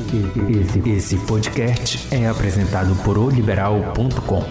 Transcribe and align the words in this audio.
Esse, 0.00 0.90
esse 0.90 1.16
podcast 1.26 2.14
é 2.14 2.28
apresentado 2.28 2.94
por 3.02 3.18
oliberal.com. 3.18 4.44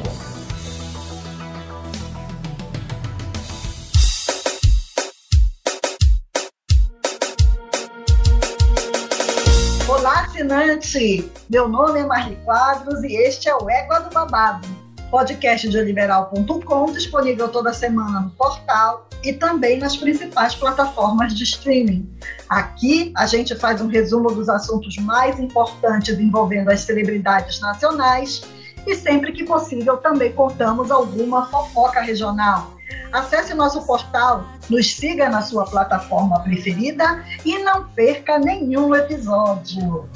Olá, 9.87 10.25
assinante! 10.25 11.31
Meu 11.49 11.69
nome 11.69 12.01
é 12.01 12.05
Marli 12.05 12.35
Quadros 12.43 13.01
e 13.05 13.15
este 13.15 13.47
é 13.47 13.55
o 13.55 13.69
Égua 13.69 14.01
do 14.01 14.13
Babado, 14.13 14.67
podcast 15.09 15.67
de 15.67 15.77
oliberal.com, 15.77 16.91
disponível 16.91 17.49
toda 17.49 17.73
semana 17.73 18.21
no 18.21 18.29
portal 18.31 19.07
e 19.23 19.33
também 19.33 19.79
nas 19.79 19.97
principais 19.97 20.55
plataformas 20.55 21.33
de 21.35 21.43
streaming. 21.43 22.09
Aqui 22.49 23.11
a 23.15 23.25
gente 23.25 23.55
faz 23.55 23.81
um 23.81 23.87
resumo 23.87 24.31
dos 24.31 24.49
assuntos 24.49 24.97
mais 24.97 25.39
importantes 25.39 26.17
envolvendo 26.19 26.69
as 26.69 26.81
celebridades 26.81 27.59
nacionais 27.59 28.41
e 28.85 28.95
sempre 28.95 29.31
que 29.33 29.43
possível 29.43 29.97
também 29.97 30.31
contamos 30.31 30.91
alguma 30.91 31.45
fofoca 31.47 32.01
regional. 32.01 32.77
Acesse 33.11 33.53
nosso 33.53 33.85
portal, 33.85 34.45
nos 34.69 34.95
siga 34.95 35.29
na 35.29 35.41
sua 35.41 35.65
plataforma 35.65 36.39
preferida 36.41 37.23
e 37.45 37.57
não 37.59 37.87
perca 37.89 38.37
nenhum 38.39 38.93
episódio. 38.95 40.09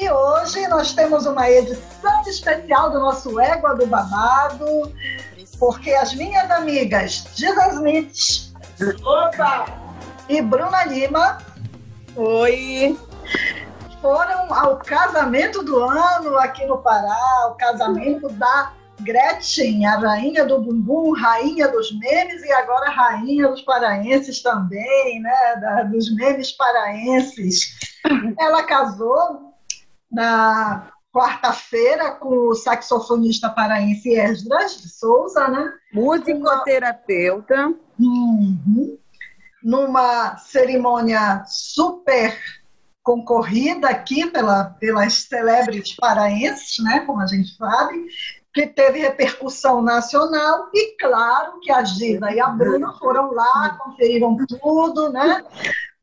E 0.00 0.10
hoje 0.10 0.66
nós 0.68 0.94
temos 0.94 1.26
uma 1.26 1.50
edição 1.50 2.22
especial 2.26 2.90
do 2.90 3.00
nosso 3.00 3.38
Égua 3.38 3.74
do 3.74 3.86
Babado, 3.86 4.90
porque 5.58 5.90
as 5.90 6.14
minhas 6.14 6.50
amigas 6.50 7.28
Giza 7.34 7.68
Smith 7.74 8.50
Opa! 9.04 9.66
e 10.26 10.40
Bruna 10.40 10.84
Lima 10.86 11.36
Oi! 12.16 12.98
foram 14.00 14.54
ao 14.54 14.78
casamento 14.78 15.62
do 15.62 15.84
ano 15.84 16.38
aqui 16.38 16.64
no 16.64 16.78
Pará, 16.78 17.48
o 17.50 17.54
casamento 17.56 18.26
da 18.30 18.72
Gretchen, 19.00 19.84
a 19.84 19.98
rainha 19.98 20.46
do 20.46 20.62
bumbum, 20.62 21.12
rainha 21.12 21.68
dos 21.68 21.94
memes 21.98 22.42
e 22.42 22.50
agora 22.52 22.88
rainha 22.88 23.48
dos 23.48 23.60
paraenses 23.60 24.42
também, 24.42 25.20
né? 25.20 25.56
Da, 25.60 25.82
dos 25.82 26.14
memes 26.14 26.52
paraenses. 26.52 27.78
Ela 28.38 28.62
casou 28.62 29.49
na 30.10 30.90
quarta-feira 31.12 32.12
com 32.12 32.48
o 32.48 32.54
saxofonista 32.54 33.50
paraense 33.50 34.14
Esdras 34.14 34.80
de 34.80 34.88
Souza, 34.88 35.48
né? 35.48 35.72
Musicoterapeuta. 35.92 37.74
Uhum. 37.98 38.98
Numa 39.62 40.36
cerimônia 40.38 41.44
super 41.46 42.38
concorrida 43.02 43.88
aqui 43.88 44.26
pela, 44.26 44.64
pelas 44.78 45.14
celebres 45.14 45.94
paraenses, 45.96 46.82
né? 46.84 47.00
Como 47.00 47.20
a 47.20 47.26
gente 47.26 47.56
sabe, 47.56 48.06
que 48.52 48.66
teve 48.66 49.00
repercussão 49.00 49.82
nacional 49.82 50.68
e 50.72 50.96
claro 50.96 51.60
que 51.60 51.70
a 51.70 51.84
Gina 51.84 52.32
e 52.32 52.40
a 52.40 52.48
Bruna 52.48 52.92
foram 52.94 53.32
lá, 53.32 53.78
conferiram 53.82 54.36
tudo, 54.46 55.10
né? 55.10 55.44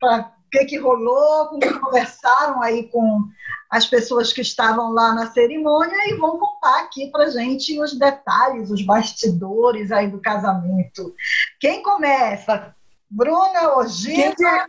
Para 0.00 0.32
que, 0.50 0.64
que 0.64 0.78
rolou, 0.78 1.50
conversaram 1.80 2.62
aí 2.62 2.88
com 2.88 3.28
as 3.70 3.86
pessoas 3.86 4.32
que 4.32 4.40
estavam 4.40 4.92
lá 4.92 5.14
na 5.14 5.30
cerimônia 5.30 6.08
e 6.08 6.14
vão 6.14 6.38
contar 6.38 6.80
aqui 6.80 7.10
para 7.10 7.30
gente 7.30 7.78
os 7.80 7.98
detalhes, 7.98 8.70
os 8.70 8.82
bastidores 8.82 9.92
aí 9.92 10.08
do 10.08 10.20
casamento. 10.20 11.14
Quem 11.60 11.82
começa? 11.82 12.74
Bruna 13.10 13.74
ou 13.74 13.86
Gina? 13.86 14.66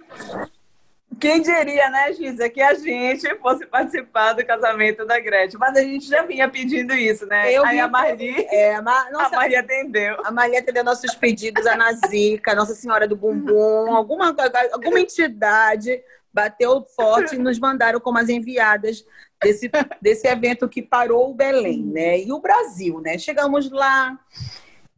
Quem 1.19 1.41
diria, 1.41 1.89
né, 1.89 2.13
Gisa, 2.13 2.49
que 2.49 2.61
a 2.61 2.73
gente 2.73 3.27
fosse 3.37 3.65
participar 3.65 4.33
do 4.33 4.45
casamento 4.45 5.05
da 5.05 5.19
Gretchen? 5.19 5.59
Mas 5.59 5.75
a 5.77 5.81
gente 5.81 6.07
já 6.07 6.23
vinha 6.23 6.47
pedindo 6.49 6.93
isso, 6.93 7.25
né? 7.25 7.51
Eu 7.51 7.65
Aí 7.65 7.75
vi- 7.75 7.81
a 7.81 7.87
Marli, 7.87 8.47
É, 8.49 8.75
a, 8.75 8.81
Ma- 8.81 9.09
nossa, 9.11 9.35
a 9.35 9.39
Marli 9.39 9.55
atendeu. 9.55 10.17
a 10.25 10.31
Maria 10.31 10.59
atendeu 10.59 10.83
nossos 10.83 11.13
pedidos, 11.15 11.65
a 11.67 11.75
Nazica, 11.75 12.55
Nossa 12.55 12.73
Senhora 12.73 13.07
do 13.07 13.15
Bumbum, 13.15 13.93
alguma, 13.95 14.35
alguma 14.71 14.99
entidade 14.99 16.01
bateu 16.31 16.85
forte 16.95 17.35
e 17.35 17.39
nos 17.39 17.59
mandaram 17.59 17.99
como 17.99 18.17
as 18.19 18.29
enviadas 18.29 19.03
desse, 19.41 19.69
desse 20.01 20.27
evento 20.27 20.69
que 20.69 20.81
parou 20.81 21.31
o 21.31 21.33
Belém, 21.33 21.83
né? 21.83 22.19
E 22.19 22.31
o 22.31 22.39
Brasil, 22.39 23.01
né? 23.01 23.17
Chegamos 23.17 23.69
lá. 23.71 24.17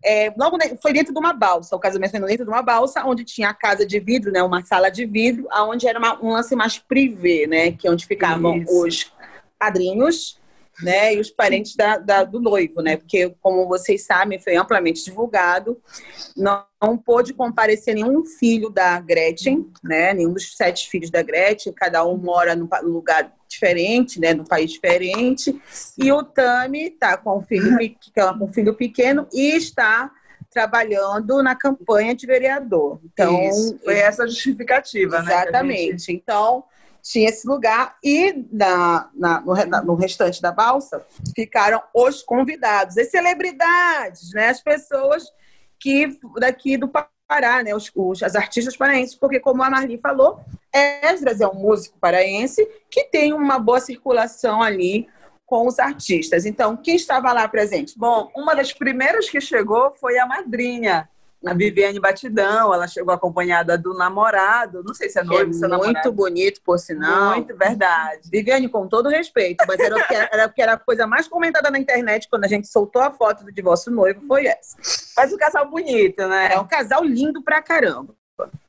É, 0.03 0.34
logo 0.38 0.57
foi 0.81 0.94
dentro 0.94 1.13
de 1.13 1.19
uma 1.19 1.34
balsa, 1.34 1.75
o 1.75 1.79
casamento 1.79 2.12
foi 2.12 2.19
dentro 2.28 2.45
de 2.45 2.51
uma 2.51 2.62
balsa, 2.62 3.03
onde 3.06 3.23
tinha 3.23 3.50
a 3.50 3.53
casa 3.53 3.85
de 3.85 4.00
vidro, 4.00 4.31
né? 4.31 4.41
Uma 4.41 4.63
sala 4.63 4.89
de 4.89 5.06
vidro, 5.06 5.47
onde 5.53 5.88
era 5.88 6.00
uma- 6.00 6.23
um 6.23 6.31
lance 6.34 6.56
mais 6.56 6.78
privê, 6.79 7.45
né? 7.47 7.72
Que 7.72 7.88
é 7.88 7.91
onde 7.91 8.06
ficavam 8.06 8.57
Isso. 8.57 8.85
os 8.85 9.13
padrinhos, 9.59 10.39
né? 10.81 11.13
E 11.13 11.19
os 11.19 11.29
parentes 11.29 11.75
da- 11.75 11.97
da- 11.97 12.23
do 12.23 12.39
noivo, 12.39 12.81
né? 12.81 12.97
Porque, 12.97 13.35
como 13.41 13.67
vocês 13.67 14.03
sabem, 14.03 14.39
foi 14.39 14.56
amplamente 14.56 15.03
divulgado. 15.06 15.79
Não, 16.35 16.63
não 16.81 16.97
pôde 16.97 17.33
comparecer 17.33 17.94
nenhum 17.94 18.25
filho 18.25 18.69
da 18.69 19.00
Gretchen, 19.00 19.69
né? 19.83 20.13
Nenhum 20.13 20.33
dos 20.33 20.56
sete 20.56 20.89
filhos 20.89 21.12
da 21.12 21.22
Gretchen. 21.22 21.73
Cada 21.73 22.03
um 22.06 22.18
mora 22.18 22.57
pa- 22.66 22.79
lugar 22.79 23.31
diferente, 23.51 24.19
né? 24.19 24.34
Num 24.34 24.44
país 24.45 24.72
diferente. 24.72 25.62
E 25.97 26.12
o 26.12 26.23
Tami 26.23 26.85
está 26.88 27.17
com 27.17 27.38
um 27.38 27.41
filho, 27.44 27.78
com 28.38 28.45
um 28.45 28.51
filho 28.53 28.73
pequeno 28.73 29.28
e 29.34 29.56
está 29.56 30.12
trabalhando 30.50 31.41
na 31.41 31.56
campanha 31.56 32.13
de 32.13 32.25
vereador. 32.28 33.00
Então, 33.06 33.41
Isso, 33.50 33.79
foi 33.84 33.97
essa 33.97 34.23
a 34.23 34.28
justificativa, 34.28 35.22
né? 35.22 35.34
a 35.34 35.38
gente- 35.38 35.44
Exatamente. 35.50 36.12
Então, 36.13 36.63
tinha 37.01 37.29
esse 37.29 37.47
lugar 37.47 37.95
e 38.03 38.45
na, 38.51 39.09
na- 39.16 39.41
no, 39.41 39.56
no 39.85 39.95
restante 39.95 40.41
da 40.41 40.51
balsa 40.51 41.03
ficaram 41.35 41.81
os 41.95 42.22
convidados, 42.22 42.97
as 42.97 43.09
celebridades, 43.09 44.31
né? 44.33 44.50
As 44.50 44.62
pessoas 44.62 45.23
que 45.79 46.19
daqui 46.39 46.78
do 46.78 46.88
Pará, 47.31 47.64
né? 47.64 47.74
Os, 47.74 47.90
os- 47.96 48.22
as 48.24 48.36
artistas 48.36 48.75
paraenses, 48.75 49.16
porque 49.16 49.40
como 49.40 49.64
a 49.64 49.69
Marli 49.69 49.97
falou, 49.97 50.42
Esdras 50.74 51.40
é 51.40 51.47
um 51.47 51.53
músico 51.53 51.97
paraense 51.97 52.68
que 52.90 53.06
tem 53.06 53.31
uma 53.31 53.58
boa 53.58 53.80
circulação 53.80 54.62
ali 54.62 55.08
com 55.46 55.66
os 55.66 55.80
artistas. 55.80 56.46
Então, 56.46 56.75
quem 56.75 56.97
estava 56.97 57.31
lá 57.31 57.47
presente? 57.47 57.97
Bom, 57.97 58.30
uma 58.36 58.53
das 58.53 58.74
primeiras 58.74 59.30
que 59.30 59.40
chegou 59.40 59.94
foi 59.94 60.18
a 60.19 60.25
madrinha, 60.25 61.08
a 61.46 61.53
Viviane 61.53 62.00
Batidão. 62.00 62.74
Ela 62.74 62.88
chegou 62.88 63.13
acompanhada 63.13 63.78
do 63.78 63.94
namorado, 63.94 64.84
não 64.84 64.94
sei 64.94 65.09
se 65.09 65.19
é 65.19 65.24
noivo, 65.24 65.52
é 65.52 65.53
se 65.53 65.66
é 65.66 65.68
muito 65.68 65.81
namorado. 65.84 66.12
bonito, 66.12 66.62
por 66.62 66.78
sinal. 66.78 67.35
Muito 67.35 67.56
verdade. 67.56 68.29
Viviane, 68.29 68.69
com 68.69 68.88
todo 68.88 69.09
respeito, 69.09 69.63
mas 69.68 69.80
era, 69.80 69.96
o 69.96 70.07
que 70.07 70.13
era, 70.13 70.50
que 70.50 70.62
era 70.62 70.74
a 70.74 70.78
coisa 70.78 71.07
mais 71.07 71.28
comentada 71.28 71.69
na 71.69 71.80
internet 71.80 72.28
quando 72.30 72.46
a 72.46 72.47
gente 72.47 72.68
soltou 72.68 73.01
a 73.01 73.12
foto 73.12 73.44
do 73.44 73.51
divórcio 73.51 73.91
noivo, 73.91 74.22
foi 74.28 74.47
essa. 74.47 74.78
Faz 75.16 75.34
um 75.34 75.38
casal 75.38 75.69
bonito, 75.69 76.28
né? 76.28 76.53
É 76.53 76.59
um 76.59 76.68
casal 76.68 77.03
lindo 77.03 77.44
pra 77.44 77.62
caramba. 77.62 78.16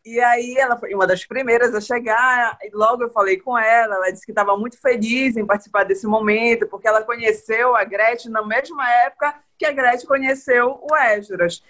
E 0.05 0.21
aí 0.21 0.57
ela 0.59 0.77
foi 0.77 0.93
uma 0.95 1.07
das 1.07 1.25
primeiras 1.25 1.75
a 1.75 1.81
chegar, 1.81 2.59
e 2.63 2.71
logo 2.75 3.05
eu 3.05 3.11
falei 3.11 3.39
com 3.39 3.57
ela, 3.57 3.95
ela 3.95 4.11
disse 4.11 4.27
que 4.27 4.33
estava 4.33 4.57
muito 4.57 4.79
feliz 4.81 5.37
em 5.37 5.47
participar 5.47 5.85
desse 5.85 6.07
momento, 6.07 6.67
porque 6.67 6.89
ela 6.89 7.03
conheceu 7.03 7.75
a 7.77 7.85
Gretchen 7.85 8.31
na 8.31 8.45
mesma 8.45 8.91
época 8.91 9.35
que 9.57 9.65
a 9.65 9.73
Gretchen 9.73 10.09
conheceu 10.09 10.79
o 10.83 10.97
Esdras. 10.97 11.63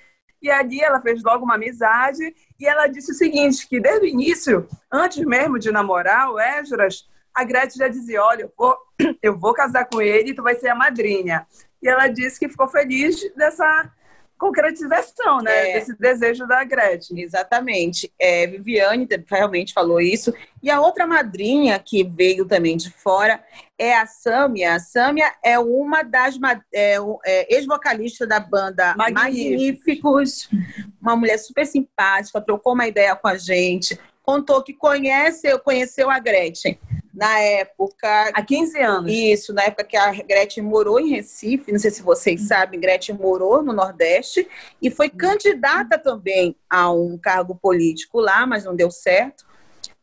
E 0.43 0.51
ali 0.51 0.81
ela 0.81 1.01
fez 1.01 1.23
logo 1.23 1.45
uma 1.45 1.55
amizade 1.55 2.35
e 2.59 2.67
ela 2.67 2.87
disse 2.87 3.13
o 3.13 3.15
seguinte, 3.15 3.69
que 3.69 3.81
desde 3.81 4.07
o 4.07 4.09
início, 4.09 4.67
antes 4.91 5.25
mesmo 5.25 5.59
de 5.59 5.71
namorar 5.71 6.31
o 6.31 6.39
Esdras, 6.39 7.09
a 7.35 7.45
Gretchen 7.45 7.79
já 7.79 7.89
dizia, 7.89 8.23
olha, 8.23 8.43
eu 8.43 8.53
vou, 8.57 8.77
eu 9.23 9.39
vou 9.39 9.55
casar 9.55 9.87
com 9.87 10.03
ele 10.03 10.31
e 10.31 10.35
tu 10.35 10.43
vai 10.43 10.55
ser 10.55 10.69
a 10.69 10.75
madrinha. 10.75 11.47
E 11.83 11.89
ela 11.89 12.09
disse 12.09 12.39
que 12.39 12.49
ficou 12.49 12.69
feliz 12.69 13.21
dessa 13.35 13.91
concretização, 14.43 15.41
né? 15.41 15.71
É. 15.71 15.75
Desse 15.75 15.97
desejo 15.97 16.49
da 16.49 16.65
Gretchen. 16.65 17.21
Exatamente. 17.21 18.13
É, 18.19 18.45
Viviane 18.45 19.09
realmente 19.31 19.73
falou 19.73 20.01
isso. 20.01 20.35
E 20.61 20.69
a 20.69 20.81
outra 20.81 21.07
madrinha 21.07 21.79
que 21.79 22.03
veio 22.03 22.45
também 22.45 22.77
de 22.77 22.91
fora 22.91 23.41
é 23.79 23.97
a 23.97 24.05
Sâmia. 24.05 24.75
A 24.75 24.81
Sâmia 24.81 25.33
é 25.45 25.61
uma 25.61 26.03
das 26.03 26.37
é, 26.75 26.97
é, 27.25 27.55
ex-vocalistas 27.55 28.29
da 28.29 28.41
banda 28.41 28.97
Magníficos. 28.97 30.49
Magníficos. 30.51 30.51
Uma 31.01 31.15
mulher 31.15 31.39
super 31.39 31.65
simpática, 31.65 32.41
trocou 32.41 32.75
uma 32.75 32.89
ideia 32.89 33.15
com 33.15 33.29
a 33.29 33.37
gente, 33.37 33.97
contou 34.25 34.61
que 34.63 34.73
conhece, 34.73 35.57
conheceu 35.61 36.11
a 36.11 36.19
Gretchen 36.19 36.77
na 37.13 37.39
época 37.41 38.31
Há 38.33 38.43
15 38.43 38.79
anos. 38.81 39.13
Isso, 39.13 39.53
na 39.53 39.65
época 39.65 39.85
que 39.85 39.97
a 39.97 40.11
Gretchen 40.13 40.65
morou 40.65 40.99
em 40.99 41.11
Recife, 41.11 41.73
não 41.73 41.79
sei 41.79 41.91
se 41.91 42.03
vocês 42.03 42.49
sabem, 42.49 42.81
Gretchen 42.81 43.17
morou 43.17 43.63
no 43.63 43.73
Nordeste 43.73 44.49
e 44.81 44.91
foi 44.91 45.11
candidata 45.11 45.99
também 45.99 46.57
a 46.69 46.91
um 46.91 47.19
cargo 47.19 47.55
político 47.55 48.21
lá, 48.21 48.47
mas 48.47 48.65
não 48.65 48.75
deu 48.75 48.91
certo, 48.91 49.45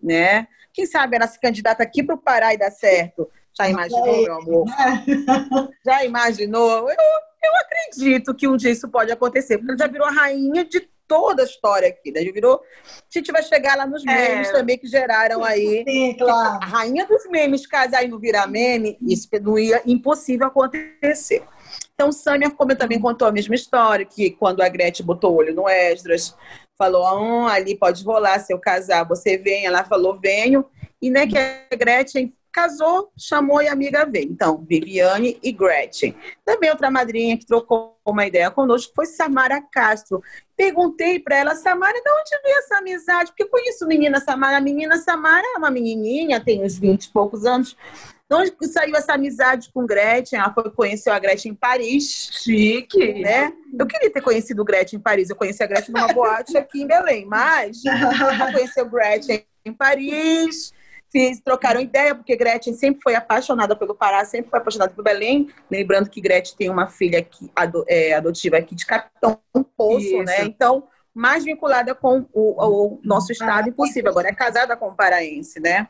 né? 0.02 0.48
Quem 0.72 0.86
sabe 0.86 1.16
ela 1.16 1.28
se 1.28 1.40
candidata 1.40 1.84
aqui 1.84 2.04
para 2.04 2.16
o 2.16 2.18
Pará 2.18 2.54
e 2.54 2.58
dá 2.58 2.70
certo? 2.70 3.30
Já 3.58 3.68
imaginou, 3.70 4.24
meu 4.24 4.36
amor? 4.36 4.66
Já 5.84 6.06
imaginou? 6.06 6.90
Eu, 6.90 6.96
eu 7.44 7.52
acredito 7.62 8.34
que 8.36 8.48
um 8.48 8.56
dia 8.56 8.72
isso 8.72 8.88
pode 8.88 9.12
acontecer, 9.12 9.58
porque 9.58 9.72
ela 9.72 9.78
já 9.78 9.88
virou 9.88 10.08
a 10.08 10.12
rainha 10.12 10.64
de 10.64 10.88
toda 11.10 11.42
a 11.42 11.46
história 11.46 11.90
aqui, 11.90 12.12
né? 12.12 12.22
Virou. 12.22 12.62
A 12.86 13.02
gente 13.10 13.32
vai 13.32 13.42
chegar 13.44 13.76
lá 13.76 13.86
nos 13.86 14.06
É. 14.06 14.30
memes 14.30 14.52
também 14.52 14.78
que 14.78 14.88
geraram 14.88 15.44
aí. 15.44 15.84
Sim, 15.86 16.16
claro. 16.18 16.60
A 16.64 16.66
rainha 16.66 17.06
dos 17.08 17.26
memes 17.30 17.66
casar 17.66 18.06
e 18.06 18.08
não 18.08 18.20
virar 18.20 18.48
meme, 18.48 18.98
isso 19.02 19.28
não 19.42 19.58
ia 19.58 19.82
impossível 19.86 20.48
acontecer. 20.48 21.44
Então, 21.96 22.12
Sâmia 22.12 22.50
como 22.52 22.76
também 22.76 23.00
contou 23.00 23.28
a 23.28 23.32
mesma 23.32 23.56
história, 23.56 24.06
que 24.06 24.30
quando 24.32 24.62
a 24.62 24.70
Gretchen 24.70 25.06
botou 25.06 25.34
o 25.34 25.36
olho 25.36 25.54
no 25.54 25.68
Esdras, 25.68 26.34
falou, 26.78 27.06
ah, 27.06 27.52
ali 27.54 27.76
pode 27.76 28.06
rolar, 28.06 28.40
se 28.40 28.54
eu 28.54 28.60
casar, 28.60 29.04
você 29.04 29.38
vem. 29.38 29.66
Ela 29.66 29.84
falou, 29.84 30.18
venho. 30.18 30.66
E 31.02 31.10
né, 31.10 31.28
que 31.28 31.38
a 31.38 31.76
Gretchen 31.76 32.34
casou, 32.52 33.12
chamou 33.18 33.62
e 33.62 33.68
a 33.68 33.74
amiga 33.74 34.06
veio. 34.06 34.32
Então, 34.32 34.66
Viviane 34.68 35.40
e 35.42 35.52
Gretchen. 35.52 36.16
Também 36.46 36.70
outra 36.70 36.92
madrinha 36.92 37.38
que 37.38 37.46
trocou 37.46 37.98
uma 38.06 38.26
ideia 38.26 38.50
conosco 38.52 38.94
foi 38.96 39.06
Samara 39.06 39.62
Castro. 39.62 40.22
Perguntei 40.56 41.20
para 41.20 41.38
ela, 41.38 41.56
Samara, 41.56 41.94
de 41.94 42.10
onde 42.10 42.44
veio 42.44 42.58
essa 42.58 42.78
amizade? 42.78 43.32
Porque 43.32 43.46
conheço 43.46 43.88
menina 43.88 44.20
Samara. 44.20 44.58
A 44.58 44.62
menina 44.62 44.98
Samara 44.98 45.46
é 45.56 45.58
uma 45.58 45.72
menininha, 45.72 46.40
tem 46.40 46.64
uns 46.64 46.78
20 46.78 47.06
e 47.06 47.12
poucos 47.12 47.46
anos. 47.46 47.76
De 48.30 48.36
onde 48.36 48.54
saiu 48.68 48.96
essa 48.96 49.14
amizade 49.14 49.72
com 49.74 49.88
Gretchen? 49.88 50.38
Ela 50.38 50.54
foi, 50.54 50.70
conheceu 50.70 51.12
a 51.12 51.18
Gretchen 51.18 51.52
em 51.52 51.56
Paris, 51.56 52.30
Chique. 52.44 53.22
né? 53.22 53.52
Eu 53.78 53.88
queria 53.88 54.12
ter 54.12 54.22
conhecido 54.22 54.64
Gretchen 54.64 55.00
em 55.00 55.02
Paris. 55.02 55.30
Eu 55.30 55.36
conheci 55.36 55.64
a 55.64 55.68
Gretchen 55.68 55.96
numa 55.96 56.14
boate 56.14 56.56
aqui 56.56 56.84
em 56.84 56.88
Belém, 56.88 57.26
mas 57.26 57.82
ela 57.86 58.52
conheceu 58.52 58.88
Gretchen 58.88 59.44
em 59.66 59.74
Paris. 59.74 60.72
Fiz, 61.12 61.40
trocaram 61.40 61.80
ideia, 61.80 62.14
porque 62.14 62.36
Gretchen 62.36 62.74
sempre 62.74 63.02
foi 63.02 63.16
apaixonada 63.16 63.76
pelo 63.76 63.96
Pará, 63.96 64.24
sempre 64.26 64.50
foi 64.50 64.60
apaixonada 64.60 64.94
por 64.94 65.04
Belém. 65.04 65.50
Lembrando 65.70 66.10
que 66.10 66.22
Gretchen 66.22 66.56
tem 66.56 66.70
uma 66.70 66.88
filha 66.88 67.20
aqui, 67.20 67.52
é, 67.88 68.14
adotiva 68.14 68.58
aqui 68.58 68.76
de 68.76 68.86
Capitão 68.86 69.40
Poço, 69.76 70.06
Isso. 70.06 70.24
né? 70.24 70.44
Então, 70.44 70.88
mais 71.14 71.44
vinculada 71.44 71.96
com 71.96 72.26
o, 72.32 72.64
o 72.64 73.00
nosso 73.04 73.32
estado 73.32 73.70
impossível. 73.70 74.12
Agora 74.12 74.30
é 74.30 74.34
casada 74.34 74.78
com 74.78 74.90
o 74.90 74.96
paraense, 74.96 75.60
né? 75.60 75.88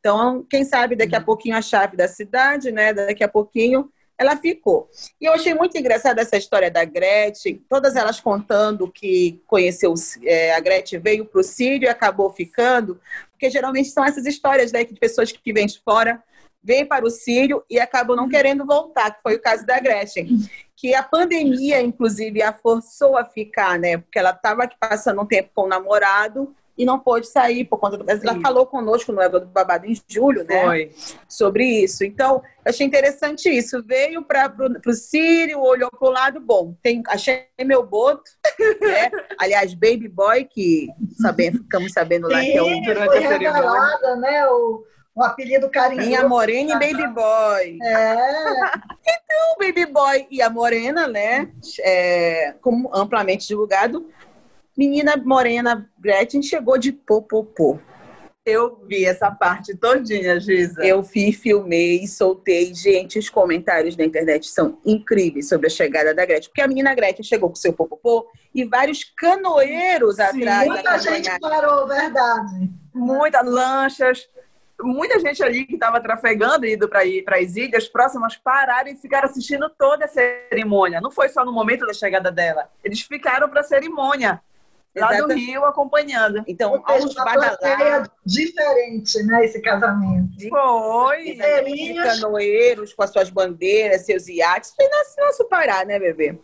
Então, 0.00 0.44
quem 0.48 0.64
sabe 0.64 0.96
daqui 0.96 1.14
a 1.14 1.20
pouquinho 1.20 1.56
a 1.56 1.62
chave 1.62 1.96
da 1.96 2.08
cidade, 2.08 2.72
né? 2.72 2.92
Daqui 2.92 3.22
a 3.22 3.28
pouquinho 3.28 3.90
ela 4.18 4.36
ficou. 4.36 4.88
E 5.20 5.24
eu 5.24 5.32
achei 5.32 5.54
muito 5.54 5.76
engraçada 5.76 6.20
essa 6.20 6.36
história 6.36 6.70
da 6.70 6.84
Gretchen, 6.84 7.64
todas 7.68 7.96
elas 7.96 8.20
contando 8.20 8.90
que 8.90 9.42
conheceu 9.46 9.92
é, 10.22 10.54
a 10.54 10.60
Gretchen 10.60 11.00
veio 11.00 11.24
para 11.24 11.40
o 11.40 11.44
Sírio 11.44 11.86
e 11.86 11.88
acabou 11.88 12.30
ficando, 12.30 13.00
porque 13.30 13.50
geralmente 13.50 13.88
são 13.88 14.04
essas 14.04 14.26
histórias 14.26 14.72
né, 14.72 14.84
de 14.84 14.94
pessoas 14.94 15.32
que 15.32 15.52
vêm 15.52 15.66
de 15.66 15.80
fora, 15.80 16.22
vêm 16.62 16.86
para 16.86 17.04
o 17.04 17.10
Sírio 17.10 17.62
e 17.68 17.78
acabam 17.78 18.16
não 18.16 18.28
querendo 18.28 18.64
voltar, 18.64 19.10
que 19.10 19.22
foi 19.22 19.34
o 19.34 19.42
caso 19.42 19.66
da 19.66 19.78
Gretchen. 19.78 20.28
Que 20.76 20.94
a 20.94 21.02
pandemia, 21.02 21.80
inclusive, 21.82 22.42
a 22.42 22.52
forçou 22.52 23.16
a 23.16 23.24
ficar, 23.24 23.78
né? 23.78 23.98
Porque 23.98 24.18
ela 24.18 24.30
estava 24.30 24.68
passando 24.80 25.20
um 25.20 25.26
tempo 25.26 25.50
com 25.54 25.62
o 25.62 25.68
namorado 25.68 26.54
e 26.76 26.84
não 26.84 26.98
pôde 26.98 27.26
sair 27.26 27.64
por 27.64 27.78
conta 27.78 27.96
do. 27.96 28.08
Ela 28.08 28.34
Sim. 28.34 28.40
falou 28.40 28.66
conosco 28.66 29.12
no 29.12 29.20
Eva 29.20 29.38
do 29.38 29.46
Babado 29.46 29.86
em 29.86 29.94
julho, 30.08 30.44
né? 30.44 30.64
Foi. 30.64 30.92
sobre 31.28 31.64
isso. 31.64 32.04
Então, 32.04 32.42
achei 32.64 32.86
interessante 32.86 33.48
isso. 33.48 33.82
Veio 33.84 34.22
para 34.24 34.52
o 34.86 34.92
Sírio, 34.92 35.60
olhou 35.60 35.90
para 35.90 36.08
o 36.08 36.10
lado, 36.10 36.40
bom, 36.40 36.74
tem, 36.82 37.02
achei 37.08 37.46
meu 37.64 37.84
boto, 37.84 38.30
né? 38.80 39.10
Aliás, 39.38 39.74
Baby 39.74 40.08
Boy, 40.08 40.44
que 40.44 40.88
sabemos, 41.20 41.60
ficamos 41.60 41.92
sabendo 41.92 42.28
lá 42.28 42.40
que 42.40 42.56
é 42.56 42.62
o 42.62 42.66
Sim, 42.66 42.82
durante 42.82 43.18
a 43.18 43.28
cerimônia. 43.28 44.16
né? 44.16 44.48
O, 44.48 44.84
o 45.14 45.22
apelido 45.22 45.70
carinhoso. 45.70 46.08
Minha 46.08 46.28
Morena 46.28 46.72
e 46.72 46.92
Baby 46.92 47.06
Boy. 47.08 47.78
É, 47.82 48.16
O 49.54 49.58
Baby 49.58 49.86
Boy 49.86 50.26
e 50.30 50.42
a 50.42 50.50
Morena, 50.50 51.06
né? 51.06 51.52
É, 51.80 52.54
como 52.60 52.90
amplamente 52.92 53.46
divulgado. 53.46 54.08
Menina 54.76 55.16
Morena 55.16 55.88
Gretchen 55.98 56.42
chegou 56.42 56.76
de 56.76 56.92
popopô. 56.92 57.78
Eu 58.44 58.84
vi 58.86 59.06
essa 59.06 59.30
parte 59.30 59.74
todinha, 59.74 60.38
Giza. 60.38 60.84
Eu 60.84 61.02
vi, 61.02 61.32
filmei, 61.32 62.06
soltei. 62.06 62.74
Gente, 62.74 63.18
os 63.18 63.30
comentários 63.30 63.96
na 63.96 64.04
internet 64.04 64.48
são 64.48 64.78
incríveis 64.84 65.48
sobre 65.48 65.68
a 65.68 65.70
chegada 65.70 66.12
da 66.12 66.26
Gretchen. 66.26 66.50
Porque 66.50 66.60
a 66.60 66.68
menina 66.68 66.94
Gretchen 66.94 67.24
chegou 67.24 67.48
com 67.48 67.54
seu 67.54 67.72
popopô 67.72 68.28
e 68.54 68.64
vários 68.64 69.04
canoeiros 69.16 70.16
Sim, 70.16 70.22
atrás. 70.22 70.68
muita 70.68 70.98
gente 70.98 71.40
parou, 71.40 71.86
verdade. 71.88 72.70
Muitas 72.92 73.46
lanchas, 73.46 74.28
muita 74.78 75.18
gente 75.20 75.42
ali 75.42 75.64
que 75.64 75.74
estava 75.74 76.00
trafegando, 76.00 76.66
indo 76.66 76.88
para 76.88 77.02
as 77.38 77.56
ilhas 77.56 77.88
próximas, 77.88 78.36
pararam 78.36 78.90
e 78.90 78.96
ficaram 78.96 79.28
assistindo 79.28 79.70
toda 79.70 80.04
a 80.04 80.08
cerimônia. 80.08 81.00
Não 81.00 81.10
foi 81.10 81.30
só 81.30 81.44
no 81.44 81.52
momento 81.52 81.86
da 81.86 81.94
chegada 81.94 82.30
dela. 82.30 82.68
Eles 82.82 83.00
ficaram 83.00 83.48
para 83.48 83.60
a 83.60 83.64
cerimônia, 83.64 84.42
lá 84.96 85.20
do 85.20 85.32
Rio, 85.34 85.64
acompanhando. 85.64 86.42
Então, 86.46 86.82
seja, 86.86 87.04
aos 87.04 87.14
badalados, 87.14 88.10
diferente, 88.24 89.22
né? 89.24 89.44
Esse 89.44 89.60
casamento. 89.60 90.48
Foi. 90.48 91.36
canoeiros 92.02 92.92
com 92.94 93.02
as 93.02 93.10
suas 93.10 93.30
bandeiras, 93.30 94.06
seus 94.06 94.28
iates. 94.28 94.72
Foi 94.74 94.88
nosso, 94.88 95.20
nosso 95.20 95.44
Pará, 95.46 95.84
né, 95.84 95.98
bebê? 95.98 96.38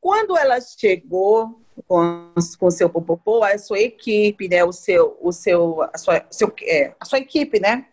Quando 0.00 0.36
ela 0.36 0.60
chegou 0.60 1.60
com 1.86 2.32
o 2.60 2.70
seu 2.70 2.88
popopô, 2.88 3.42
a 3.42 3.58
sua 3.58 3.78
equipe, 3.80 4.48
né, 4.48 4.64
o 4.64 4.72
seu, 4.72 5.16
o 5.20 5.32
seu, 5.32 5.82
a 5.92 5.98
sua, 5.98 6.24
seu, 6.30 6.52
é, 6.62 6.92
a 7.00 7.04
sua 7.04 7.18
equipe, 7.18 7.58
né, 7.58 7.86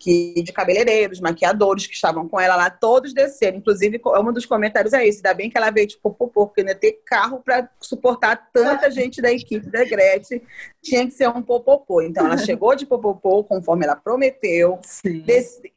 que 0.00 0.42
de 0.42 0.50
cabeleireiros, 0.50 1.20
maquiadores 1.20 1.86
que 1.86 1.94
estavam 1.94 2.26
com 2.26 2.40
ela 2.40 2.56
lá, 2.56 2.70
todos 2.70 3.12
desceram. 3.12 3.58
Inclusive, 3.58 4.00
um 4.04 4.32
dos 4.32 4.46
comentários 4.46 4.94
é 4.94 5.06
esse, 5.06 5.18
ainda 5.18 5.34
bem 5.34 5.50
que 5.50 5.58
ela 5.58 5.70
veio 5.70 5.86
de 5.86 5.98
popopô, 5.98 6.46
porque 6.46 6.62
não 6.62 6.70
ia 6.70 6.74
ter 6.74 7.02
carro 7.04 7.42
para 7.44 7.68
suportar 7.78 8.48
tanta 8.50 8.90
gente 8.90 9.20
da 9.20 9.30
equipe 9.30 9.70
da 9.70 9.84
Gretchen, 9.84 10.40
tinha 10.80 11.04
que 11.04 11.12
ser 11.12 11.28
um 11.28 11.42
popopô. 11.42 12.00
Então, 12.00 12.24
ela 12.24 12.38
chegou 12.38 12.74
de 12.74 12.86
popopô, 12.86 13.44
conforme 13.44 13.84
ela 13.84 13.94
prometeu, 13.94 14.80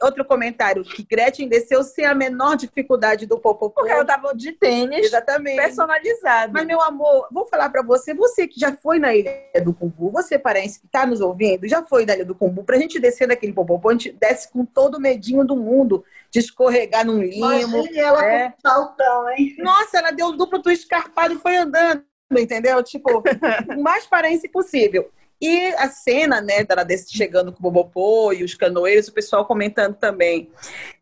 outro 0.01 0.23
comentário, 0.23 0.83
que 0.83 1.03
Gretchen 1.03 1.49
desceu 1.49 1.83
sem 1.83 2.05
a 2.05 2.15
menor 2.15 2.55
dificuldade 2.55 3.25
do 3.25 3.37
popopô. 3.37 3.81
Porque 3.81 3.91
ela 3.91 4.05
tava 4.05 4.33
de 4.33 4.53
tênis 4.53 5.07
Exatamente. 5.07 5.57
personalizado. 5.57 6.53
Mas, 6.53 6.65
meu 6.65 6.81
amor, 6.81 7.27
vou 7.29 7.45
falar 7.45 7.69
pra 7.69 7.83
você, 7.83 8.13
você 8.13 8.47
que 8.47 8.57
já 8.57 8.73
foi 8.77 8.99
na 8.99 9.13
Ilha 9.13 9.33
do 9.61 9.73
Cumbu, 9.73 10.09
você 10.11 10.39
paraense 10.39 10.79
que 10.79 10.87
tá 10.87 11.05
nos 11.05 11.19
ouvindo, 11.19 11.67
já 11.67 11.83
foi 11.83 12.05
na 12.05 12.15
Ilha 12.15 12.25
do 12.25 12.35
Cumbu, 12.35 12.63
pra 12.63 12.77
gente 12.77 12.99
descer 12.99 13.27
daquele 13.27 13.51
popopô, 13.51 13.89
a 13.89 13.91
gente 13.91 14.12
desce 14.19 14.51
com 14.51 14.65
todo 14.65 14.95
o 14.95 15.01
medinho 15.01 15.43
do 15.43 15.55
mundo 15.55 16.03
de 16.31 16.39
escorregar 16.39 17.05
num 17.05 17.21
limo. 17.21 17.51
Imagine 17.51 17.99
ela 17.99 18.25
é. 18.25 18.49
com 18.49 18.55
um 18.55 18.71
saltão, 18.71 19.29
hein? 19.29 19.55
Nossa, 19.59 19.97
ela 19.97 20.11
deu 20.11 20.27
um 20.27 20.37
duplo 20.37 20.61
twist 20.61 20.83
escarpado 20.83 21.35
e 21.35 21.39
foi 21.39 21.57
andando, 21.57 22.03
entendeu? 22.31 22.81
Tipo, 22.83 23.23
o 23.69 23.81
mais 23.81 24.05
paraense 24.05 24.47
possível. 24.49 25.09
E 25.45 25.73
a 25.73 25.89
cena, 25.89 26.39
né, 26.39 26.63
dela 26.63 26.87
chegando 27.09 27.51
com 27.51 27.59
o 27.59 27.61
Bobopô 27.63 28.31
e 28.31 28.45
os 28.45 28.55
canoeiros, 28.55 29.09
o 29.09 29.13
pessoal 29.13 29.45
comentando 29.45 29.93
também. 29.95 30.49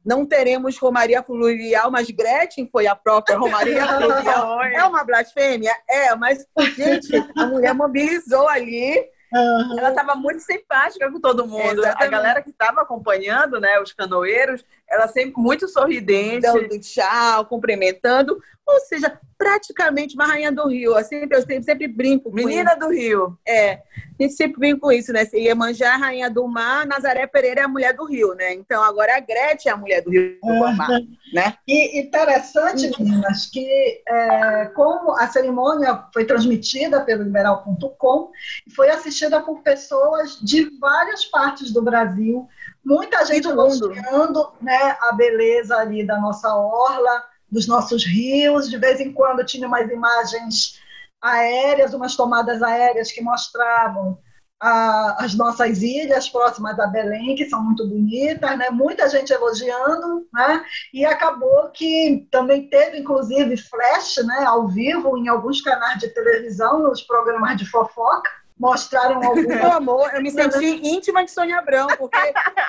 Não 0.03 0.25
teremos 0.25 0.79
Romaria 0.79 1.21
Fluvial, 1.21 1.91
mas 1.91 2.09
Gretchen 2.09 2.67
foi 2.71 2.87
a 2.87 2.95
própria 2.95 3.37
Romaria 3.37 3.85
Fluvial. 3.99 4.63
É 4.63 4.83
uma 4.83 5.03
blasfêmia? 5.03 5.71
É, 5.87 6.15
mas, 6.15 6.43
gente, 6.75 7.11
a 7.37 7.45
mulher 7.45 7.75
mobilizou 7.75 8.47
ali. 8.47 9.07
Aham. 9.33 9.75
Ela 9.77 9.89
estava 9.89 10.15
muito 10.15 10.41
simpática 10.41 11.09
com 11.11 11.19
todo 11.19 11.47
mundo. 11.47 11.79
Exatamente. 11.79 12.03
A 12.03 12.07
galera 12.07 12.41
que 12.41 12.49
estava 12.49 12.81
acompanhando, 12.81 13.59
né, 13.59 13.79
os 13.79 13.93
canoeiros, 13.93 14.63
ela 14.89 15.07
sempre 15.07 15.33
muito 15.41 15.67
sorridente. 15.67 16.41
dando 16.41 16.79
tchau, 16.79 17.45
cumprimentando. 17.45 18.41
Ou 18.67 18.79
seja, 18.81 19.19
praticamente 19.41 20.13
uma 20.13 20.27
rainha 20.27 20.51
do 20.51 20.67
Rio. 20.67 20.95
Eu 20.95 21.03
sempre, 21.03 21.35
eu 21.35 21.41
sempre, 21.41 21.63
sempre 21.63 21.87
brinco 21.87 22.29
com 22.29 22.35
Menina 22.35 22.75
do 22.75 22.89
Rio. 22.89 23.35
É, 23.45 23.73
a 23.73 24.23
gente 24.23 24.35
sempre 24.35 24.59
vem 24.59 24.77
com 24.77 24.91
isso, 24.91 25.11
né? 25.11 25.27
Iemanjá 25.33 25.87
é 25.87 25.89
a 25.89 25.97
rainha 25.97 26.29
do 26.29 26.47
mar, 26.47 26.85
Nazaré 26.85 27.25
Pereira 27.25 27.61
é 27.61 27.63
a 27.63 27.67
mulher 27.67 27.95
do 27.95 28.05
rio, 28.05 28.35
né? 28.35 28.53
Então 28.53 28.83
agora 28.83 29.17
a 29.17 29.19
Gretchen 29.19 29.71
é 29.71 29.73
a 29.73 29.77
mulher 29.77 30.03
do 30.03 30.11
rio 30.11 30.37
do 30.43 30.77
mar, 30.77 30.89
né? 31.33 31.55
E 31.67 31.99
interessante, 31.99 32.91
meninas, 32.99 33.47
que 33.47 34.03
é, 34.07 34.65
como 34.75 35.17
a 35.17 35.27
cerimônia 35.27 36.03
foi 36.13 36.23
transmitida 36.23 37.01
pelo 37.01 37.23
liberal.com 37.23 38.29
e 38.67 38.71
foi 38.71 38.91
assistida 38.91 39.41
por 39.41 39.63
pessoas 39.63 40.39
de 40.39 40.69
várias 40.79 41.25
partes 41.25 41.71
do 41.71 41.81
Brasil, 41.81 42.47
muita 42.85 43.25
gente 43.25 43.47
do 43.47 43.55
mundo. 43.55 43.91
elogiando 43.91 44.51
né, 44.61 44.95
a 45.01 45.13
beleza 45.13 45.77
ali 45.77 46.05
da 46.05 46.19
nossa 46.19 46.53
orla, 46.55 47.30
dos 47.51 47.67
nossos 47.67 48.05
rios, 48.05 48.69
de 48.69 48.77
vez 48.77 48.99
em 48.99 49.11
quando 49.11 49.45
tinha 49.45 49.67
umas 49.67 49.89
imagens 49.89 50.79
aéreas, 51.21 51.93
umas 51.93 52.15
tomadas 52.15 52.63
aéreas 52.63 53.11
que 53.11 53.21
mostravam 53.21 54.17
a- 54.59 55.17
as 55.19 55.33
nossas 55.33 55.81
ilhas 55.81 56.29
próximas 56.29 56.79
a 56.79 56.85
Belém, 56.87 57.35
que 57.35 57.49
são 57.49 57.63
muito 57.63 57.87
bonitas, 57.87 58.57
né? 58.57 58.69
muita 58.69 59.09
gente 59.09 59.33
elogiando, 59.33 60.27
né? 60.31 60.63
e 60.93 61.03
acabou 61.03 61.69
que 61.71 62.27
também 62.31 62.69
teve, 62.69 62.99
inclusive, 62.99 63.57
flash 63.57 64.17
né, 64.17 64.45
ao 64.45 64.67
vivo 64.67 65.17
em 65.17 65.27
alguns 65.27 65.61
canais 65.61 65.99
de 65.99 66.09
televisão, 66.09 66.79
nos 66.83 67.01
programas 67.01 67.57
de 67.57 67.65
fofoca, 67.65 68.29
mostraram 68.61 69.15
algum. 69.15 69.41
Meu 69.41 69.71
amor, 69.71 70.11
eu 70.13 70.21
me 70.21 70.29
senti 70.29 70.87
íntima 70.87 71.25
de 71.25 71.31
Sônia 71.31 71.57
Abrão, 71.57 71.87
porque 71.97 72.17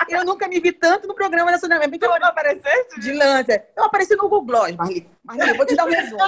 eu 0.09 0.25
nunca 0.25 0.47
me 0.47 0.59
vi 0.59 0.71
tanto 0.71 1.07
no 1.07 1.13
programa 1.13 1.51
da 1.51 1.59
Sônia 1.59 1.77
Abrão. 1.77 1.91
Tu 1.91 2.19
não 2.19 2.27
apareceste? 2.27 2.99
De 2.99 3.13
lança. 3.13 3.63
Eu 3.77 3.83
apareci 3.83 4.15
no 4.15 4.23
Google 4.23 4.41
Gloss, 4.41 4.75
Marli. 4.75 5.07
Marli, 5.23 5.49
eu 5.51 5.55
vou 5.55 5.65
te 5.65 5.75
dar 5.75 5.85
um 5.85 5.89
resumo. 5.89 6.21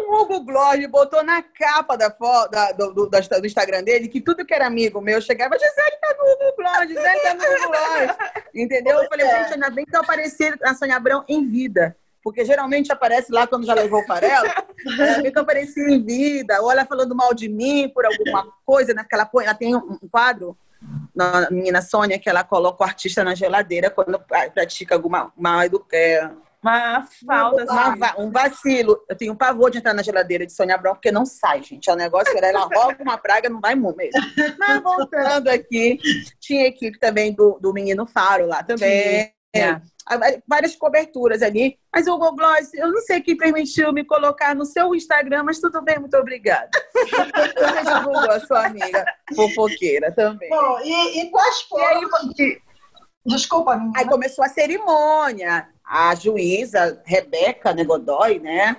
o 0.00 0.06
Google 0.10 0.44
Gloss 0.44 0.86
botou 0.90 1.24
na 1.24 1.42
capa 1.42 1.96
da 1.96 2.10
foto, 2.10 2.50
da, 2.50 2.72
do, 2.72 2.92
do, 2.92 3.06
do, 3.08 3.46
Instagram 3.46 3.82
dele 3.82 4.06
que 4.06 4.20
tudo 4.20 4.44
que 4.44 4.52
era 4.52 4.66
amigo 4.66 5.00
meu 5.00 5.20
chegava, 5.20 5.58
Gisele 5.58 5.96
tá 6.00 6.14
no 6.18 6.24
Google 6.24 6.56
Gloss, 6.56 6.88
Gisele 6.88 7.20
tá 7.20 7.34
no 7.34 7.40
Google 7.40 7.68
Gloss. 7.68 8.44
Entendeu? 8.54 8.98
Eu 8.98 9.08
falei, 9.08 9.26
gente, 9.26 9.54
ainda 9.54 9.70
bem 9.70 9.86
que 9.86 9.96
eu 9.96 10.00
apareci 10.00 10.54
na 10.60 10.74
Sônia 10.74 10.96
Abrão 10.96 11.24
em 11.26 11.48
vida 11.48 11.96
porque 12.22 12.44
geralmente 12.44 12.92
aparece 12.92 13.32
lá 13.32 13.46
quando 13.46 13.66
já 13.66 13.74
levou 13.74 14.04
farelo, 14.04 14.46
ela 14.98 15.22
vê 15.22 15.30
que 15.30 15.38
eu 15.38 15.42
apareci 15.42 15.80
em 15.80 16.02
vida, 16.04 16.60
ou 16.62 16.70
ela 16.70 16.84
falando 16.84 17.14
mal 17.14 17.34
de 17.34 17.48
mim 17.48 17.88
por 17.88 18.04
alguma 18.04 18.46
coisa, 18.64 18.94
né? 18.94 19.04
ela, 19.10 19.26
põe, 19.26 19.44
ela 19.44 19.54
tem 19.54 19.74
um 19.74 19.98
quadro 20.10 20.56
na 21.14 21.50
menina 21.50 21.82
Sônia 21.82 22.18
que 22.18 22.28
ela 22.28 22.44
coloca 22.44 22.84
o 22.84 22.86
artista 22.86 23.24
na 23.24 23.34
geladeira 23.34 23.90
quando 23.90 24.18
pratica 24.54 24.94
alguma 24.94 25.32
mal 25.36 25.60
é, 25.92 26.30
uma 26.62 27.06
falta, 27.26 27.64
uma, 27.64 28.20
um 28.20 28.30
vacilo. 28.30 29.00
Eu 29.08 29.16
tenho 29.16 29.32
um 29.32 29.36
pavor 29.36 29.70
de 29.70 29.78
entrar 29.78 29.94
na 29.94 30.02
geladeira 30.02 30.44
de 30.44 30.52
Sônia 30.52 30.74
Abrão, 30.74 30.92
porque 30.92 31.12
não 31.12 31.24
sai, 31.24 31.62
gente. 31.62 31.88
É 31.88 31.92
um 31.92 31.96
negócio 31.96 32.32
que 32.32 32.44
ela 32.44 32.60
rouba 32.60 32.96
uma 33.00 33.16
praga, 33.16 33.48
não 33.48 33.60
vai 33.60 33.74
mesmo. 33.94 34.20
Mas 34.58 34.82
voltando 34.82 35.48
aqui, 35.48 35.98
tinha 36.40 36.66
equipe 36.66 36.98
também 36.98 37.32
do, 37.32 37.58
do 37.60 37.72
Menino 37.72 38.06
Faro 38.06 38.46
lá 38.46 38.62
também. 38.62 39.32
É 39.54 39.80
várias 40.46 40.74
coberturas 40.74 41.42
ali. 41.42 41.78
Mas 41.92 42.06
o 42.06 42.12
Google 42.12 42.36
Gloss, 42.36 42.72
eu 42.74 42.90
não 42.90 43.00
sei 43.02 43.20
quem 43.20 43.36
permitiu 43.36 43.92
me 43.92 44.04
colocar 44.04 44.54
no 44.54 44.64
seu 44.64 44.94
Instagram, 44.94 45.44
mas 45.44 45.60
tudo 45.60 45.82
bem, 45.82 45.98
muito 45.98 46.16
obrigada. 46.16 46.70
Você 46.94 47.94
divulgou 47.94 48.30
a 48.30 48.40
sua 48.40 48.66
amiga 48.66 49.04
fofoqueira 49.34 50.12
também. 50.12 50.48
Bom, 50.48 50.80
e, 50.82 51.20
e 51.20 51.30
quais 51.30 51.62
foram... 51.62 52.02
E 52.38 52.42
aí, 52.42 52.62
Desculpa, 53.26 53.76
minha. 53.76 53.92
Aí 53.94 54.06
começou 54.06 54.44
a 54.44 54.48
cerimônia. 54.48 55.68
A 55.84 56.14
juíza 56.14 57.00
Rebeca 57.04 57.74
Negodói, 57.74 58.38
né? 58.38 58.76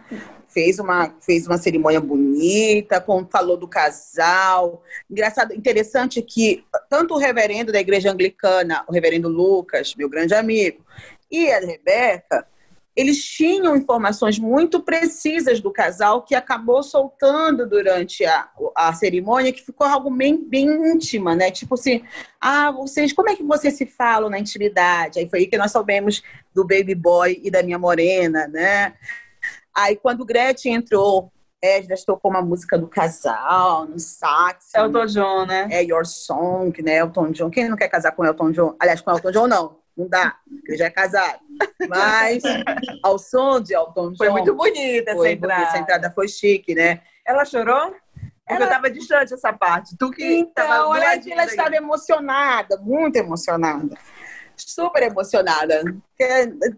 Fez 0.49 0.79
uma, 0.79 1.15
fez 1.21 1.47
uma 1.47 1.57
cerimônia 1.57 2.01
bonita, 2.01 2.99
com, 2.99 3.25
falou 3.25 3.55
do 3.55 3.67
casal. 3.67 4.83
Engraçado, 5.09 5.53
interessante 5.53 6.21
que 6.21 6.65
tanto 6.89 7.13
o 7.13 7.17
reverendo 7.17 7.71
da 7.71 7.79
igreja 7.79 8.11
anglicana, 8.11 8.83
o 8.87 8.91
reverendo 8.91 9.29
Lucas, 9.29 9.95
meu 9.95 10.09
grande 10.09 10.33
amigo, 10.33 10.83
e 11.31 11.51
a 11.51 11.59
Rebeca, 11.59 12.45
eles 12.95 13.23
tinham 13.23 13.77
informações 13.77 14.37
muito 14.37 14.81
precisas 14.81 15.61
do 15.61 15.71
casal 15.71 16.23
que 16.23 16.35
acabou 16.35 16.83
soltando 16.83 17.65
durante 17.65 18.25
a, 18.25 18.49
a 18.75 18.93
cerimônia, 18.93 19.53
que 19.53 19.63
ficou 19.63 19.87
algo 19.87 20.09
bem, 20.09 20.43
bem 20.43 20.67
íntima, 20.91 21.33
né? 21.33 21.49
Tipo 21.49 21.75
assim, 21.75 22.03
ah, 22.41 22.71
vocês, 22.71 23.13
como 23.13 23.29
é 23.29 23.35
que 23.37 23.43
vocês 23.43 23.75
se 23.75 23.85
falam 23.85 24.29
na 24.29 24.37
intimidade? 24.37 25.19
Aí 25.19 25.29
foi 25.29 25.39
aí 25.39 25.47
que 25.47 25.57
nós 25.57 25.71
soubemos 25.71 26.21
do 26.53 26.63
Baby 26.65 26.93
Boy 26.93 27.39
e 27.41 27.49
da 27.49 27.63
minha 27.63 27.79
morena, 27.79 28.47
né? 28.47 28.93
Aí 29.79 29.95
quando 29.95 30.25
Gretchen 30.25 30.75
entrou, 30.75 31.31
Esdras 31.61 32.03
tocou 32.03 32.29
uma 32.29 32.41
música 32.41 32.77
do 32.77 32.87
casal, 32.87 33.85
no 33.85 33.97
sax. 33.97 34.73
Elton 34.75 35.05
John, 35.05 35.45
né? 35.45 35.67
É 35.71 35.83
Your 35.83 36.05
Song, 36.05 36.81
né? 36.81 36.97
Elton 36.97 37.31
John. 37.31 37.49
Quem 37.49 37.69
não 37.69 37.77
quer 37.77 37.87
casar 37.87 38.11
com 38.11 38.25
Elton 38.25 38.51
John? 38.51 38.75
Aliás, 38.79 38.99
com 38.99 39.11
Elton 39.11 39.31
John 39.31 39.47
não. 39.47 39.79
Não 39.95 40.07
dá, 40.07 40.37
ele 40.65 40.77
já 40.77 40.85
é 40.85 40.89
casado. 40.89 41.39
Mas 41.89 42.41
ao 43.03 43.19
som 43.19 43.59
de 43.59 43.73
Elton 43.73 44.11
John. 44.11 44.17
Foi 44.17 44.29
muito 44.29 44.53
bonita 44.53 45.11
essa 45.11 45.29
entrada. 45.29 45.63
Essa 45.63 45.77
entrada 45.77 46.11
foi 46.11 46.27
chique, 46.27 46.73
né? 46.73 47.01
Ela 47.25 47.43
chorou? 47.43 47.93
Ela 48.47 48.65
estava 48.65 48.89
distante 48.89 49.33
essa 49.33 49.51
parte. 49.53 49.97
Tu 49.97 50.09
que 50.11 50.23
então, 50.23 50.95
ela, 50.95 51.15
ela 51.15 51.45
estava 51.45 51.75
emocionada, 51.75 52.77
muito 52.77 53.17
emocionada 53.17 53.97
super 54.61 55.03
emocionada. 55.03 55.81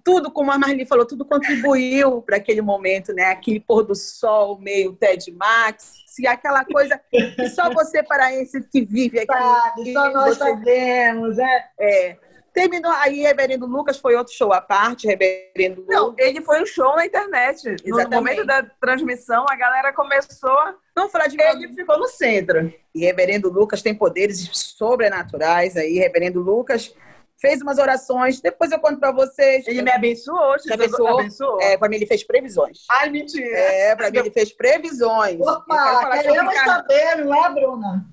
Tudo, 0.03 0.31
como 0.31 0.51
a 0.51 0.57
Marli 0.57 0.85
falou, 0.85 1.05
tudo 1.05 1.25
contribuiu 1.25 2.21
para 2.21 2.37
aquele 2.37 2.61
momento, 2.61 3.13
né? 3.13 3.25
Aquele 3.25 3.59
pôr 3.59 3.83
do 3.83 3.95
sol, 3.95 4.59
meio 4.59 4.93
Ted 4.93 5.31
Max, 5.31 5.93
e 6.19 6.27
aquela 6.27 6.63
coisa 6.65 6.99
que 7.09 7.49
só 7.49 7.73
você 7.73 8.03
paraense 8.03 8.61
que 8.69 8.81
vive 8.81 9.19
aqui. 9.19 9.33
Sabe, 9.33 9.93
só 9.93 10.09
nós 10.11 10.37
você... 10.37 10.43
sabemos, 10.43 11.37
é. 11.39 11.65
é. 11.79 12.17
Terminou 12.53 12.91
aí, 12.91 13.21
Reverendo 13.21 13.65
Lucas 13.65 13.97
foi 13.97 14.13
outro 14.15 14.33
show 14.33 14.51
à 14.51 14.59
parte, 14.59 15.07
Reverendo 15.07 15.81
Lucas. 15.81 15.95
Não, 15.95 16.15
ele 16.17 16.41
foi 16.41 16.61
um 16.61 16.65
show 16.65 16.95
na 16.97 17.05
internet. 17.05 17.75
Exatamente. 17.83 18.09
No 18.09 18.15
momento 18.15 18.45
da 18.45 18.61
transmissão, 18.61 19.45
a 19.49 19.55
galera 19.55 19.93
começou. 19.93 20.57
Vamos 20.93 21.13
falar 21.13 21.27
de 21.27 21.41
Ele 21.41 21.73
ficou 21.73 21.97
no 21.97 22.07
centro. 22.09 22.71
E 22.93 23.05
Reverendo 23.05 23.49
Lucas 23.49 23.81
tem 23.81 23.95
poderes 23.95 24.49
sobrenaturais 24.51 25.77
aí. 25.77 25.93
Reverendo 25.93 26.41
Lucas 26.41 26.93
fez 27.41 27.61
umas 27.61 27.79
orações, 27.79 28.39
depois 28.39 28.71
eu 28.71 28.79
conto 28.79 28.99
para 28.99 29.11
vocês. 29.11 29.67
Ele 29.67 29.81
me 29.81 29.91
abençoou, 29.91 30.57
te 30.57 30.71
abençoou. 30.71 31.19
abençoou. 31.19 31.59
É, 31.59 31.75
para 31.75 31.89
mim 31.89 31.95
ele 31.95 32.05
fez 32.05 32.23
previsões. 32.23 32.85
Ai, 32.89 33.09
mentira. 33.09 33.57
É, 33.57 33.95
para 33.95 34.11
mim 34.11 34.19
ele 34.19 34.31
fez 34.31 34.53
previsões. 34.53 35.41
Opa, 35.41 36.19
queremos 36.21 36.53
saber, 36.53 37.25
não 37.25 37.45
é, 37.45 37.49
Bruna? 37.49 38.05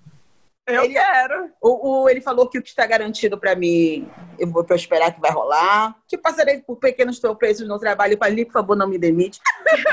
Eu 0.68 0.84
ele, 0.84 0.94
quero. 0.94 1.50
O, 1.62 2.02
o, 2.02 2.08
ele 2.10 2.20
falou 2.20 2.48
que 2.48 2.58
o 2.58 2.62
que 2.62 2.68
está 2.68 2.84
garantido 2.84 3.38
para 3.38 3.56
mim, 3.56 4.06
eu 4.38 4.46
vou 4.46 4.64
esperar 4.72 5.12
que 5.14 5.20
vai 5.20 5.30
rolar. 5.30 5.96
Que 6.06 6.18
passarei 6.18 6.58
por 6.58 6.76
pequenos 6.76 7.18
tropeços 7.18 7.66
no 7.66 7.78
trabalho 7.78 8.18
para 8.18 8.28
ali, 8.28 8.44
por 8.44 8.52
favor, 8.52 8.76
não 8.76 8.86
me 8.86 8.98
demite. 8.98 9.40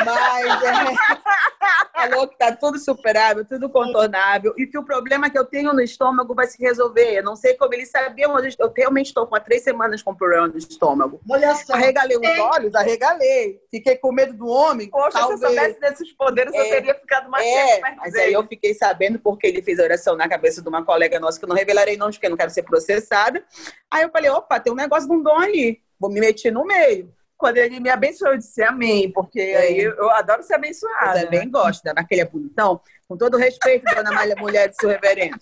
Mas 0.06 0.64
é, 0.64 0.72
falou 1.96 2.28
que 2.28 2.34
está 2.34 2.54
tudo 2.54 2.78
superável, 2.78 3.46
tudo 3.46 3.70
contornável. 3.70 4.54
E 4.58 4.68
que 4.68 4.78
o 4.78 4.84
problema 4.84 5.30
que 5.30 5.40
eu 5.40 5.46
tenho 5.46 5.72
no 5.74 5.82
estômago 5.82 6.36
vai 6.36 6.46
se 6.46 6.62
resolver. 6.62 7.20
Eu 7.20 7.24
não 7.24 7.38
sei 7.38 7.54
como 7.56 7.74
eles 7.74 7.90
sabiam, 7.90 8.34
mas 8.34 8.56
eu 8.60 8.74
realmente 8.76 9.08
estou 9.08 9.26
com 9.26 9.36
há 9.36 9.40
três 9.40 9.64
semanas 9.64 10.04
com 10.04 10.14
problema 10.14 10.48
no 10.48 10.58
estômago. 10.58 11.22
Olha 11.30 11.56
só. 11.56 11.74
Arregalei 11.74 12.18
os 12.18 12.40
olhos, 12.40 12.76
arregalei. 12.76 13.62
Fiquei 13.72 13.96
com 13.96 14.12
medo 14.12 14.34
do 14.34 14.48
homem. 14.48 14.90
Poxa, 14.90 15.20
talvez. 15.20 15.40
se 15.40 15.46
eu 15.46 15.50
soubesse 15.50 15.80
desses 15.80 16.12
poderes, 16.14 16.54
é, 16.54 16.60
eu 16.60 16.70
teria 16.70 16.96
ficado 16.96 17.30
mais 17.30 17.46
é, 17.46 17.76
tempo. 17.76 17.98
Mas 17.98 18.16
aí 18.16 18.34
eu 18.34 18.46
fiquei 18.46 18.74
sabendo 18.74 19.20
porque 19.20 19.48
ele 19.48 19.62
fez 19.62 19.80
oração 19.80 20.16
na 20.16 20.28
cabeça 20.28 20.62
de 20.66 20.76
uma 20.76 20.84
colega 20.84 21.20
nossa, 21.20 21.40
que 21.40 21.46
eu 21.46 21.50
não 21.50 21.56
revelarei 21.56 21.96
nomes, 21.96 22.18
porque 22.18 22.26
eu 22.26 22.32
não 22.32 22.38
quero 22.38 22.52
ser 22.52 22.64
processada. 22.64 23.44
Aí 23.90 24.04
eu 24.04 24.10
falei, 24.10 24.30
opa, 24.30 24.60
tem 24.60 24.74
um 24.74 24.76
negócio 24.76 25.08
de 25.08 25.16
um 25.16 25.22
dom 25.22 25.38
ali. 25.38 25.82
Vou 26.00 26.12
me 26.12 26.20
meter 26.20 26.52
no 26.52 26.66
meio. 26.66 27.14
Quando 27.38 27.58
ele 27.58 27.80
me 27.80 27.90
abençoou, 27.90 28.32
eu 28.32 28.38
disse 28.38 28.64
amém, 28.64 29.12
porque 29.12 29.40
é. 29.40 29.58
aí 29.58 29.80
eu, 29.80 30.10
adoro 30.12 30.44
ser 30.44 30.56
abençoada. 30.56 31.20
Eu 31.20 31.26
também 31.26 31.42
né? 31.42 31.52
gosto, 31.52 31.84
naquele 31.94 32.22
é 32.22 32.26
bonitão. 32.26 32.82
Com 33.08 33.18
todo 33.18 33.38
respeito, 33.38 33.86
dona 33.94 34.12
Malha, 34.12 34.36
mulher 34.36 34.70
do 34.70 34.76
seu 34.76 34.90
reverendo. 34.90 35.40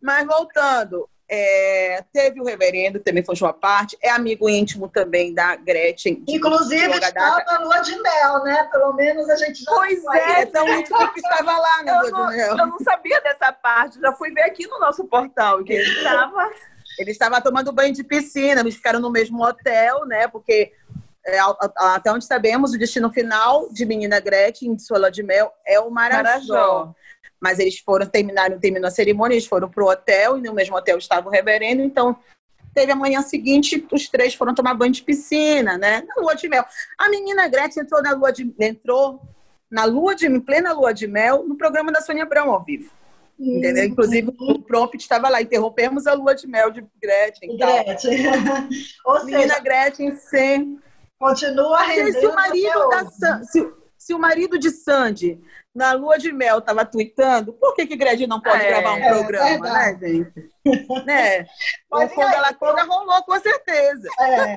Mas 0.00 0.26
voltando, 0.26 1.08
é, 1.28 2.04
teve 2.12 2.40
o 2.40 2.44
reverendo, 2.44 3.00
também 3.00 3.24
foi 3.24 3.34
uma 3.40 3.52
parte, 3.52 3.98
é 4.00 4.10
amigo 4.10 4.48
íntimo 4.48 4.88
também 4.88 5.34
da 5.34 5.56
Gretchen. 5.56 6.22
Inclusive 6.28 6.92
estava 6.92 7.44
na 7.44 7.58
lua 7.58 7.80
de 7.80 8.00
mel, 8.00 8.44
né? 8.44 8.68
Pelo 8.70 8.92
menos 8.92 9.28
a 9.28 9.36
gente 9.36 9.64
já 9.64 9.72
Pois 9.72 10.04
é, 10.14 10.42
é 10.42 10.46
tão 10.46 10.68
íntimo 10.68 11.12
que 11.12 11.20
estava 11.20 11.58
lá 11.58 11.82
na 11.84 12.00
lua 12.00 12.30
de 12.30 12.36
mel. 12.36 12.48
Eu 12.56 12.66
não 12.66 12.78
sabia 12.78 13.20
dessa 13.20 13.52
parte, 13.52 14.00
já 14.00 14.12
fui 14.12 14.30
ver 14.30 14.42
aqui 14.42 14.66
no 14.68 14.78
nosso 14.78 15.04
portal 15.04 15.64
que 15.64 15.72
ele 15.72 15.90
estava. 15.90 16.50
Ele 16.98 17.10
estava 17.10 17.40
tomando 17.40 17.72
banho 17.72 17.92
de 17.92 18.04
piscina, 18.04 18.60
eles 18.60 18.76
ficaram 18.76 19.00
no 19.00 19.10
mesmo 19.10 19.44
hotel, 19.44 20.06
né? 20.06 20.28
Porque 20.28 20.72
é, 21.26 21.38
até 21.76 22.12
onde 22.12 22.24
sabemos, 22.24 22.72
o 22.72 22.78
destino 22.78 23.10
final 23.10 23.68
de 23.70 23.84
Menina 23.84 24.20
Gretchen, 24.20 24.76
de 24.76 24.82
sua 24.82 24.96
lua 24.96 25.10
de 25.10 25.24
mel, 25.24 25.52
é 25.66 25.80
o 25.80 25.90
Marajó. 25.90 26.22
Marajó. 26.22 26.94
Mas 27.40 27.58
eles 27.58 27.78
foram, 27.78 28.06
terminaram, 28.06 28.58
terminou 28.58 28.88
a 28.88 28.90
cerimônia, 28.90 29.34
eles 29.34 29.46
foram 29.46 29.68
para 29.68 29.84
o 29.84 29.88
hotel, 29.88 30.38
e 30.38 30.42
no 30.42 30.54
mesmo 30.54 30.76
hotel 30.76 30.98
estava 30.98 31.28
o 31.28 31.30
reverendo, 31.30 31.82
então 31.82 32.16
teve 32.76 32.92
a 32.92 32.96
manhã 32.96 33.22
seguinte, 33.22 33.86
os 33.90 34.08
três 34.08 34.34
foram 34.34 34.54
tomar 34.54 34.74
banho 34.74 34.92
de 34.92 35.02
piscina, 35.02 35.78
né? 35.78 36.02
Na 36.06 36.22
lua 36.22 36.34
de 36.34 36.46
mel. 36.46 36.64
A 36.98 37.08
menina 37.08 37.48
Gretchen 37.48 37.82
entrou 37.82 38.02
na 38.02 38.12
lua 38.12 38.30
de 38.30 38.54
entrou 38.60 39.20
na 39.70 39.84
lua 39.84 40.14
de 40.14 40.26
em 40.26 40.38
plena 40.38 40.72
lua 40.72 40.92
de 40.92 41.06
mel 41.06 41.42
no 41.46 41.56
programa 41.56 41.90
da 41.90 42.02
Sônia 42.02 42.24
Abrão 42.24 42.50
ao 42.50 42.62
vivo. 42.62 42.90
Hum. 43.38 43.58
Entendeu? 43.58 43.84
Inclusive, 43.84 44.34
o 44.38 44.58
prompt 44.60 44.96
estava 44.96 45.28
lá, 45.28 45.40
interrompemos 45.40 46.06
a 46.06 46.12
lua 46.12 46.34
de 46.34 46.46
mel 46.46 46.70
de 46.70 46.84
Gretchen. 47.00 47.56
Gretchen. 47.56 48.18
Ou 49.04 49.24
Menina 49.24 49.54
seja, 49.54 49.60
Gretchen 49.60 50.16
sem. 50.16 50.78
Continua 51.18 51.82
rendendo. 51.82 52.20
Se 52.20 52.26
o 52.26 52.34
marido 52.34 52.88
da 52.90 53.04
se, 53.42 53.72
se 53.96 54.14
o 54.14 54.18
marido 54.18 54.58
de 54.58 54.70
Sandy 54.70 55.40
na 55.76 55.92
lua 55.92 56.18
de 56.18 56.32
mel 56.32 56.58
estava 56.58 56.86
tweetando, 56.86 57.52
por 57.52 57.74
que 57.74 57.86
que 57.86 57.96
Gretchen 57.96 58.26
não 58.26 58.40
pode 58.40 58.64
é, 58.64 58.68
gravar 58.68 58.94
um 58.94 59.08
programa, 59.08 59.68
é 59.68 59.92
né, 59.92 59.98
gente? 60.00 60.50
né? 61.04 61.46
Mas 61.90 62.10
o 62.10 62.14
fogo 62.14 62.28
ela 62.28 62.52
toda 62.54 62.82
rolou 62.84 63.22
com 63.24 63.38
certeza. 63.38 64.08
É. 64.18 64.56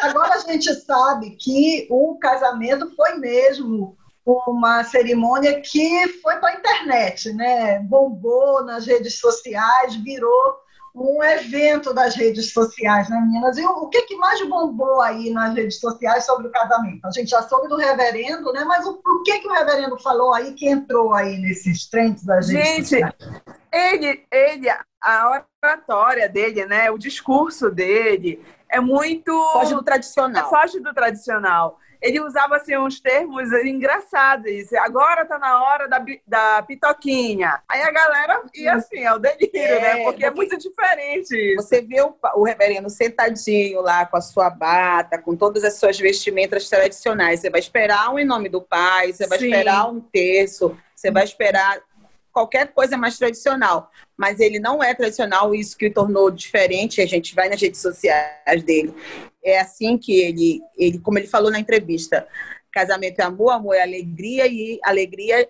Agora 0.00 0.34
a 0.34 0.38
gente 0.38 0.74
sabe 0.74 1.36
que 1.36 1.86
o 1.90 2.18
casamento 2.18 2.90
foi 2.96 3.16
mesmo 3.18 3.98
uma 4.24 4.82
cerimônia 4.82 5.60
que 5.60 6.08
foi 6.22 6.36
para 6.36 6.48
a 6.48 6.54
internet, 6.54 7.34
né? 7.34 7.78
Bombou 7.80 8.64
nas 8.64 8.86
redes 8.86 9.20
sociais, 9.20 9.94
virou 9.96 10.56
um 10.96 11.22
evento 11.22 11.92
das 11.92 12.14
redes 12.14 12.52
sociais, 12.52 13.08
né, 13.10 13.20
meninas? 13.20 13.58
E 13.58 13.64
o, 13.66 13.86
que, 13.88 14.02
que 14.02 14.16
mais 14.16 14.40
bombou 14.48 15.02
aí 15.02 15.30
nas 15.30 15.54
redes 15.54 15.78
sociais 15.78 16.24
sobre 16.24 16.48
o 16.48 16.50
casamento? 16.50 17.06
A 17.06 17.10
gente 17.10 17.28
já 17.28 17.42
soube 17.42 17.68
do 17.68 17.76
reverendo, 17.76 18.50
né? 18.52 18.64
Mas 18.64 18.86
o, 18.86 18.98
o 19.04 19.22
que, 19.22 19.38
que 19.40 19.46
o 19.46 19.52
reverendo 19.52 19.98
falou 19.98 20.32
aí 20.32 20.54
que 20.54 20.66
entrou 20.66 21.12
aí 21.12 21.36
nesses 21.38 21.86
trends 21.86 22.24
das 22.24 22.46
gente, 22.46 22.64
redes 22.64 22.88
sociais? 22.88 23.14
Ele, 23.70 24.24
ele, 24.32 24.70
a 25.02 25.44
oratória 25.62 26.30
dele, 26.30 26.64
né? 26.64 26.90
O 26.90 26.96
discurso 26.96 27.70
dele 27.70 28.42
é 28.70 28.80
muito. 28.80 29.32
Foge 29.52 29.74
do 29.74 29.82
tradicional. 29.82 30.48
Foge 30.48 30.80
do 30.80 30.94
tradicional 30.94 31.78
ele 32.06 32.20
usava 32.20 32.56
assim, 32.56 32.76
uns 32.76 33.00
termos 33.00 33.50
engraçados. 33.64 34.72
Agora 34.74 35.24
tá 35.24 35.38
na 35.38 35.62
hora 35.62 35.88
da, 35.88 36.04
da 36.26 36.62
pitoquinha. 36.62 37.60
Aí 37.68 37.82
a 37.82 37.90
galera 37.90 38.42
ia 38.54 38.74
assim, 38.74 39.00
é 39.00 39.12
o 39.12 39.18
delírio, 39.18 39.50
é, 39.54 39.80
né? 39.80 40.04
Porque, 40.04 40.24
é 40.24 40.30
muito 40.30 40.56
diferente 40.56 41.34
isso. 41.34 41.62
Você 41.62 41.80
vê 41.82 42.00
o, 42.00 42.14
o 42.34 42.44
reverendo 42.44 42.88
sentadinho 42.88 43.80
lá 43.80 44.06
com 44.06 44.16
a 44.16 44.20
sua 44.20 44.48
bata, 44.48 45.18
com 45.18 45.34
todas 45.34 45.64
as 45.64 45.74
suas 45.74 45.98
vestimentas 45.98 46.68
tradicionais. 46.68 47.40
Você 47.40 47.50
vai 47.50 47.60
esperar 47.60 48.10
um 48.12 48.18
em 48.18 48.24
nome 48.24 48.48
do 48.48 48.62
pai, 48.62 49.12
você 49.12 49.26
vai 49.26 49.38
Sim. 49.38 49.46
esperar 49.46 49.90
um 49.90 50.00
terço, 50.00 50.76
você 50.94 51.10
vai 51.10 51.24
esperar 51.24 51.80
qualquer 52.36 52.66
coisa 52.74 52.98
mais 52.98 53.16
tradicional. 53.16 53.90
Mas 54.14 54.40
ele 54.40 54.60
não 54.60 54.84
é 54.84 54.94
tradicional, 54.94 55.54
isso 55.54 55.74
que 55.74 55.86
o 55.86 55.92
tornou 55.92 56.30
diferente. 56.30 57.00
A 57.00 57.06
gente 57.06 57.34
vai 57.34 57.48
nas 57.48 57.62
redes 57.62 57.80
sociais 57.80 58.62
dele. 58.62 58.94
É 59.42 59.58
assim 59.58 59.96
que 59.96 60.20
ele, 60.20 60.60
ele 60.76 60.98
como 60.98 61.18
ele 61.18 61.26
falou 61.26 61.50
na 61.50 61.58
entrevista, 61.58 62.28
casamento 62.70 63.20
é 63.20 63.24
amor, 63.24 63.52
amor 63.52 63.74
é 63.74 63.82
alegria 63.82 64.46
e 64.46 64.78
alegria 64.84 65.48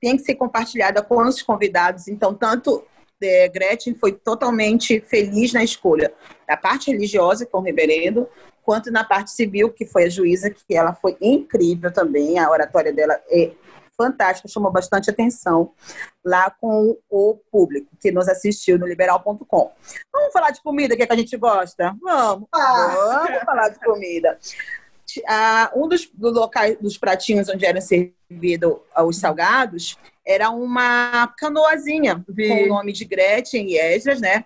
tem 0.00 0.16
que 0.16 0.24
ser 0.24 0.34
compartilhada 0.34 1.02
com 1.02 1.22
os 1.22 1.40
convidados. 1.40 2.08
Então, 2.08 2.34
tanto 2.34 2.84
é, 3.22 3.48
Gretchen 3.48 3.94
foi 3.94 4.10
totalmente 4.10 5.00
feliz 5.02 5.52
na 5.52 5.62
escolha 5.62 6.12
da 6.48 6.56
parte 6.56 6.90
religiosa 6.90 7.46
com 7.46 7.58
o 7.58 7.62
reverendo, 7.62 8.28
quanto 8.64 8.90
na 8.90 9.04
parte 9.04 9.30
civil, 9.30 9.70
que 9.70 9.86
foi 9.86 10.04
a 10.04 10.08
juíza, 10.08 10.50
que 10.50 10.74
ela 10.74 10.94
foi 10.94 11.16
incrível 11.20 11.92
também. 11.92 12.40
A 12.40 12.50
oratória 12.50 12.92
dela 12.92 13.18
é 13.30 13.52
fantástica, 13.96 14.48
chamou 14.48 14.70
bastante 14.70 15.10
atenção 15.10 15.72
lá 16.24 16.50
com 16.50 16.96
o 17.08 17.40
público 17.50 17.88
que 18.00 18.10
nos 18.10 18.28
assistiu 18.28 18.78
no 18.78 18.86
liberal.com. 18.86 19.72
Vamos 20.12 20.32
falar 20.32 20.50
de 20.50 20.62
comida, 20.62 20.96
que, 20.96 21.02
é 21.02 21.06
que 21.06 21.12
a 21.12 21.16
gente 21.16 21.36
gosta? 21.36 21.94
Vamos, 22.02 22.48
ah. 22.52 23.24
vamos 23.26 23.44
falar 23.44 23.68
de 23.68 23.80
comida. 23.80 24.38
Ah, 25.28 25.70
um 25.74 25.86
dos, 25.86 26.08
dos 26.12 26.32
locais, 26.32 26.76
dos 26.80 26.98
pratinhos 26.98 27.48
onde 27.48 27.64
eram 27.64 27.80
servidos 27.80 28.78
os 29.06 29.16
salgados, 29.18 29.96
era 30.26 30.50
uma 30.50 31.28
canoazinha 31.38 32.24
Vi. 32.28 32.48
com 32.48 32.64
o 32.64 32.68
nome 32.68 32.92
de 32.92 33.04
Gretchen 33.04 33.70
e 33.70 33.78
Esdras, 33.78 34.20
né? 34.20 34.44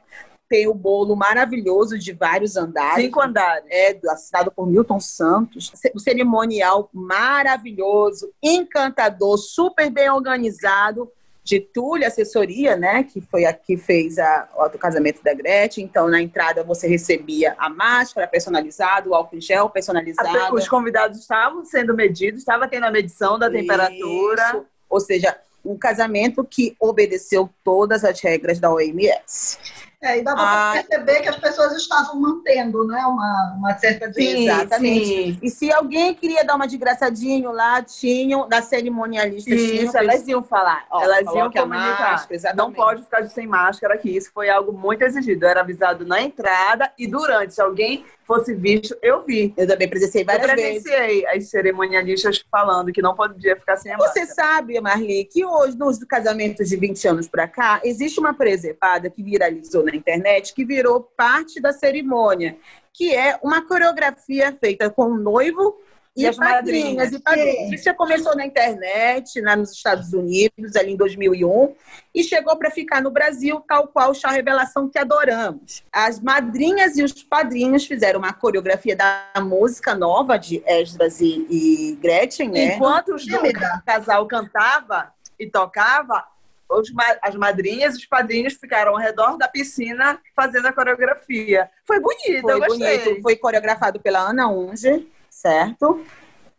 Tem 0.48 0.66
o 0.66 0.74
bolo 0.74 1.14
maravilhoso 1.14 1.98
de 1.98 2.12
vários 2.12 2.56
andares. 2.56 3.04
Cinco 3.04 3.20
andares. 3.20 3.64
É, 3.68 3.98
assinado 4.08 4.50
por 4.50 4.66
Milton 4.66 4.98
Santos. 4.98 5.72
O 5.94 6.00
cerimonial 6.00 6.88
maravilhoso, 6.92 8.32
encantador, 8.42 9.36
super 9.38 9.90
bem 9.90 10.10
organizado. 10.10 11.10
De 11.44 11.60
Túlio 11.60 12.06
Assessoria, 12.06 12.76
né? 12.76 13.02
Que 13.04 13.22
foi 13.22 13.46
a 13.46 13.54
que 13.54 13.78
fez 13.78 14.18
a, 14.18 14.48
o 14.54 14.78
casamento 14.78 15.22
da 15.22 15.32
Gretchen. 15.32 15.82
Então, 15.82 16.06
na 16.06 16.20
entrada, 16.20 16.62
você 16.62 16.86
recebia 16.86 17.54
a 17.56 17.70
máscara 17.70 18.28
personalizada, 18.28 19.08
o 19.08 19.14
álcool 19.14 19.40
gel 19.40 19.70
personalizado. 19.70 20.54
Os 20.54 20.68
convidados 20.68 21.20
estavam 21.20 21.64
sendo 21.64 21.94
medidos, 21.94 22.40
estava 22.40 22.68
tendo 22.68 22.84
a 22.84 22.90
medição 22.90 23.38
da 23.38 23.48
temperatura. 23.50 24.42
Isso. 24.48 24.66
Ou 24.90 25.00
seja, 25.00 25.38
um 25.64 25.76
casamento 25.76 26.44
que 26.44 26.76
obedeceu 26.78 27.48
todas 27.64 28.04
as 28.04 28.20
regras 28.20 28.58
da 28.58 28.70
OMS. 28.70 29.58
É, 30.00 30.18
e 30.18 30.22
dava 30.22 30.40
ah, 30.40 30.72
para 30.72 30.84
perceber 30.84 31.22
que 31.22 31.28
as 31.28 31.36
pessoas 31.36 31.72
estavam 31.72 32.20
mantendo 32.20 32.86
né, 32.86 33.04
uma, 33.04 33.54
uma 33.58 33.78
certa 33.78 34.12
sim, 34.12 34.44
Exatamente. 34.44 35.06
Sim. 35.06 35.38
E 35.42 35.50
se 35.50 35.72
alguém 35.72 36.14
queria 36.14 36.44
dar 36.44 36.54
uma 36.54 36.68
desgraçadinho 36.68 37.50
lá, 37.50 37.82
tinham, 37.82 38.48
da 38.48 38.62
cerimonialista, 38.62 39.50
isso, 39.50 39.72
tinham, 39.72 39.92
elas 39.96 40.28
iam 40.28 40.40
falar. 40.40 40.86
Ó, 40.88 41.02
elas 41.02 41.26
iam 41.34 41.50
comunicar. 41.50 42.12
Máscara, 42.12 42.54
não 42.54 42.72
pode 42.72 43.02
ficar 43.02 43.26
sem 43.26 43.48
máscara 43.48 43.94
aqui. 43.94 44.16
Isso 44.16 44.30
foi 44.32 44.48
algo 44.48 44.72
muito 44.72 45.02
exigido. 45.02 45.44
Eu 45.44 45.50
era 45.50 45.60
avisado 45.62 46.06
na 46.06 46.22
entrada 46.22 46.92
e 46.96 47.08
durante. 47.08 47.54
Se 47.54 47.60
alguém 47.60 48.04
fosse 48.28 48.54
visto, 48.54 48.94
eu 49.02 49.24
vi. 49.24 49.54
Eu 49.56 49.66
também 49.66 49.88
presenciei 49.88 50.22
várias 50.22 50.46
eu 50.46 50.54
presenciei 50.54 51.22
vezes. 51.22 51.24
as 51.34 51.50
cerimonialistas 51.50 52.44
falando 52.50 52.92
que 52.92 53.00
não 53.00 53.14
podia 53.14 53.56
ficar 53.56 53.78
sem 53.78 53.90
a 53.92 53.96
Você 53.96 54.26
sabe, 54.26 54.78
Marli, 54.80 55.24
que 55.24 55.44
hoje, 55.46 55.76
nos 55.78 55.98
casamentos 56.04 56.68
de 56.68 56.76
20 56.76 57.08
anos 57.08 57.26
para 57.26 57.48
cá, 57.48 57.80
existe 57.82 58.20
uma 58.20 58.34
preservada 58.34 59.08
que 59.08 59.22
viralizou 59.22 59.87
na 59.90 59.96
internet, 59.96 60.54
que 60.54 60.64
virou 60.64 61.00
parte 61.16 61.60
da 61.60 61.72
cerimônia, 61.72 62.56
que 62.92 63.14
é 63.14 63.38
uma 63.42 63.66
coreografia 63.66 64.56
feita 64.60 64.90
com 64.90 65.04
o 65.04 65.18
noivo 65.18 65.76
e, 66.18 66.26
as 66.26 66.36
madrinhas, 66.36 67.12
e 67.12 67.20
padrinhos. 67.20 67.72
Isso 67.74 67.84
já 67.84 67.94
começou 67.94 68.34
na 68.34 68.44
internet, 68.44 69.40
lá 69.40 69.54
nos 69.54 69.70
Estados 69.70 70.12
Unidos, 70.12 70.74
ali 70.74 70.92
em 70.92 70.96
2001, 70.96 71.74
e 72.12 72.24
chegou 72.24 72.56
para 72.56 72.72
ficar 72.72 73.00
no 73.00 73.10
Brasil, 73.10 73.62
tal 73.68 73.86
qual 73.86 74.10
o 74.10 74.14
Chá 74.14 74.30
Revelação 74.30 74.88
que 74.88 74.98
adoramos. 74.98 75.84
As 75.92 76.18
madrinhas 76.18 76.96
e 76.96 77.04
os 77.04 77.22
padrinhos 77.22 77.86
fizeram 77.86 78.18
uma 78.18 78.32
coreografia 78.32 78.96
da 78.96 79.30
música 79.40 79.94
nova 79.94 80.36
de 80.36 80.60
Esdras 80.66 81.20
e, 81.20 81.46
e 81.48 81.98
Gretchen, 82.02 82.48
né? 82.48 82.74
Enquanto 82.74 83.14
do 83.14 83.38
casal 83.86 84.26
cantava 84.26 85.12
e 85.38 85.46
tocava, 85.46 86.24
os, 86.68 86.92
as 87.22 87.34
madrinhas 87.34 87.94
e 87.94 87.98
os 87.98 88.06
padrinhos 88.06 88.54
ficaram 88.54 88.92
ao 88.92 88.98
redor 88.98 89.36
da 89.36 89.48
piscina 89.48 90.20
fazendo 90.34 90.66
a 90.66 90.72
coreografia. 90.72 91.70
Foi 91.86 92.00
bonito, 92.00 92.42
Foi 92.42 92.52
eu 92.52 92.58
gostei. 92.58 92.98
bonito. 92.98 93.22
Foi 93.22 93.36
coreografado 93.36 94.00
pela 94.00 94.20
Ana 94.20 94.48
Unge 94.48 95.08
certo? 95.38 96.04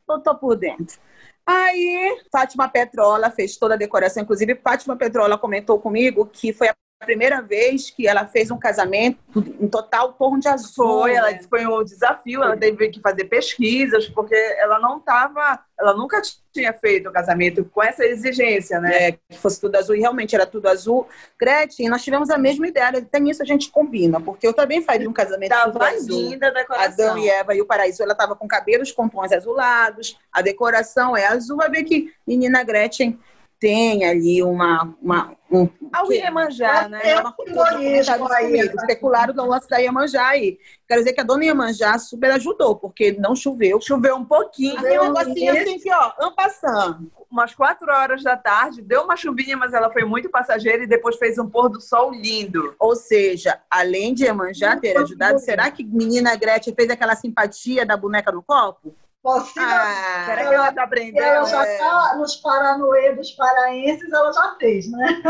Eu 0.07 0.19
tô 0.19 0.35
por 0.35 0.55
dentro. 0.55 0.97
Aí, 1.45 2.21
Fátima 2.31 2.69
Petrola 2.69 3.29
fez 3.31 3.57
toda 3.57 3.73
a 3.73 3.77
decoração. 3.77 4.23
Inclusive, 4.23 4.55
Fátima 4.55 4.95
Petrola 4.95 5.37
comentou 5.37 5.79
comigo 5.79 6.25
que 6.25 6.53
foi 6.53 6.69
a 6.69 6.75
primeira 7.05 7.41
vez 7.41 7.89
que 7.89 8.07
ela 8.07 8.27
fez 8.27 8.51
um 8.51 8.57
casamento 8.57 9.17
em 9.59 9.67
total 9.67 10.13
tom 10.13 10.37
de 10.37 10.49
azul. 10.49 11.01
Foi, 11.01 11.13
ela 11.13 11.33
que 11.33 11.47
foi 11.47 11.65
um 11.65 11.83
desafio, 11.83 12.43
ela 12.43 12.57
teve 12.57 12.89
que 12.89 12.99
fazer 12.99 13.23
pesquisas, 13.25 14.07
porque 14.09 14.35
ela 14.35 14.79
não 14.79 14.97
estava, 14.97 15.59
ela 15.79 15.93
nunca 15.93 16.21
tinha 16.51 16.73
feito 16.73 17.05
o 17.07 17.09
um 17.09 17.13
casamento 17.13 17.63
com 17.63 17.81
essa 17.81 18.05
exigência, 18.05 18.81
né? 18.81 19.07
É, 19.07 19.11
que 19.13 19.37
fosse 19.37 19.61
tudo 19.61 19.77
azul, 19.77 19.95
e 19.95 19.99
realmente 19.99 20.35
era 20.35 20.45
tudo 20.45 20.67
azul. 20.67 21.07
Gretchen, 21.39 21.87
nós 21.87 22.03
tivemos 22.03 22.29
a 22.29 22.37
mesma 22.37 22.67
ideia, 22.67 22.89
até 22.89 23.19
nisso 23.19 23.41
a 23.41 23.45
gente 23.45 23.71
combina, 23.71 24.19
porque 24.19 24.45
eu 24.45 24.53
também 24.53 24.81
faria 24.81 25.09
um 25.09 25.13
casamento 25.13 25.49
tava 25.49 25.71
tudo 25.71 25.83
azul. 25.83 26.29
linda 26.29 26.47
a 26.47 26.51
decoração. 26.51 27.05
Adão 27.05 27.17
e 27.17 27.29
Eva 27.29 27.55
e 27.55 27.61
o 27.61 27.65
Paraíso, 27.65 28.03
ela 28.03 28.11
estava 28.11 28.35
com 28.35 28.47
cabelos 28.47 28.91
com 28.91 29.07
tons 29.07 29.31
azulados, 29.31 30.19
a 30.33 30.41
decoração 30.41 31.15
é 31.15 31.27
azul, 31.27 31.57
vai 31.57 31.69
ver 31.69 31.83
que 31.83 32.13
menina 32.27 32.61
Gretchen 32.61 33.17
tem 33.59 34.05
ali 34.05 34.41
uma. 34.41 34.95
uma 35.01 35.35
um, 35.51 35.67
Ao 35.91 36.11
Iemanjá, 36.11 36.87
né? 36.87 37.01
É 37.03 37.19
uma 37.19 37.33
coisa. 37.33 37.53
Especularam 38.77 39.33
no 39.33 39.45
lance 39.45 39.67
da 39.67 39.77
Iemanjá 39.77 40.27
aí. 40.27 40.57
Quero 40.87 41.01
dizer 41.01 41.13
que 41.13 41.21
a 41.21 41.23
dona 41.23 41.43
Iemanjá 41.43 41.97
super 41.97 42.31
ajudou, 42.31 42.75
porque 42.75 43.11
não 43.13 43.35
choveu. 43.35 43.81
Choveu 43.81 44.15
um 44.15 44.23
pouquinho. 44.23 44.79
Deu 44.81 45.03
um 45.03 45.13
negocinho 45.13 45.51
assim 45.51 45.79
que, 45.79 45.91
ó, 45.91 46.13
ampassando. 46.19 47.11
Umas 47.29 47.53
quatro 47.53 47.91
horas 47.91 48.23
da 48.23 48.37
tarde, 48.37 48.81
deu 48.81 49.03
uma 49.03 49.15
chuvinha, 49.15 49.57
mas 49.57 49.73
ela 49.73 49.91
foi 49.91 50.03
muito 50.03 50.29
passageira 50.29 50.83
e 50.83 50.87
depois 50.87 51.17
fez 51.17 51.37
um 51.37 51.47
pôr 51.47 51.69
do 51.69 51.81
sol 51.81 52.11
lindo. 52.11 52.75
Ou 52.79 52.95
seja, 52.95 53.59
além 53.69 54.13
de 54.13 54.23
Iemanjá 54.23 54.77
ter 54.77 54.97
ajudado, 54.97 55.39
será 55.39 55.69
que 55.69 55.83
menina 55.83 56.35
Gretchen 56.35 56.73
fez 56.73 56.89
aquela 56.89 57.15
simpatia 57.15 57.85
da 57.85 57.97
boneca 57.97 58.31
do 58.31 58.41
copo? 58.41 58.95
Possível. 59.21 59.67
Ah, 59.67 60.23
será 60.25 60.47
que 60.47 60.55
ela 60.55 60.69
está 60.69 60.83
aprendendo? 60.83 61.21
Ela 61.21 61.45
já 61.45 61.67
está 61.69 62.15
nos 62.15 62.37
Paranoê 62.37 63.13
dos 63.15 63.31
paraenses, 63.31 64.11
ela 64.13 64.31
já 64.31 64.55
fez, 64.57 64.89
né? 64.89 65.21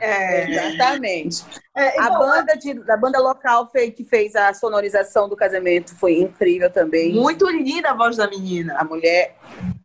É, 0.00 0.50
exatamente. 0.72 1.44
É, 1.76 2.00
a, 2.00 2.10
banda 2.10 2.56
de, 2.56 2.80
a 2.88 2.96
banda 2.96 3.18
local 3.18 3.68
fez, 3.72 3.92
que 3.94 4.04
fez 4.04 4.36
a 4.36 4.54
sonorização 4.54 5.28
do 5.28 5.34
casamento 5.34 5.92
foi 5.96 6.20
incrível 6.20 6.70
também. 6.70 7.14
Muito 7.14 7.48
linda 7.48 7.90
a 7.90 7.94
voz 7.94 8.16
da 8.16 8.28
menina. 8.28 8.76
A 8.78 8.84
mulher 8.84 9.36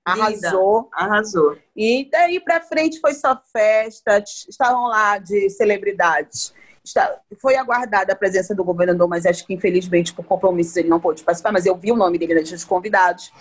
arrasou. 0.06 0.88
Arrasou. 0.94 1.58
E 1.76 2.08
daí 2.12 2.40
para 2.40 2.62
frente 2.62 3.00
foi 3.00 3.16
só 3.16 3.36
festa, 3.52 4.24
estavam 4.48 4.84
lá 4.86 5.18
de 5.18 5.50
celebridades 5.50 6.54
está, 6.84 7.20
foi 7.40 7.56
aguardada 7.56 8.14
a 8.14 8.16
presença 8.16 8.56
do 8.56 8.64
governador, 8.64 9.08
mas 9.08 9.26
acho 9.26 9.46
que 9.46 9.54
infelizmente 9.54 10.14
por 10.14 10.26
compromissos 10.26 10.76
ele 10.78 10.90
não 10.90 11.00
pôde 11.00 11.24
participar, 11.24 11.52
mas 11.52 11.66
eu 11.66 11.76
vi 11.76 11.92
o 11.92 11.96
nome 11.96 12.18
dele 12.18 12.34
na 12.34 12.40
lista 12.42 12.56
dos 12.56 12.66
convidados. 12.66 13.32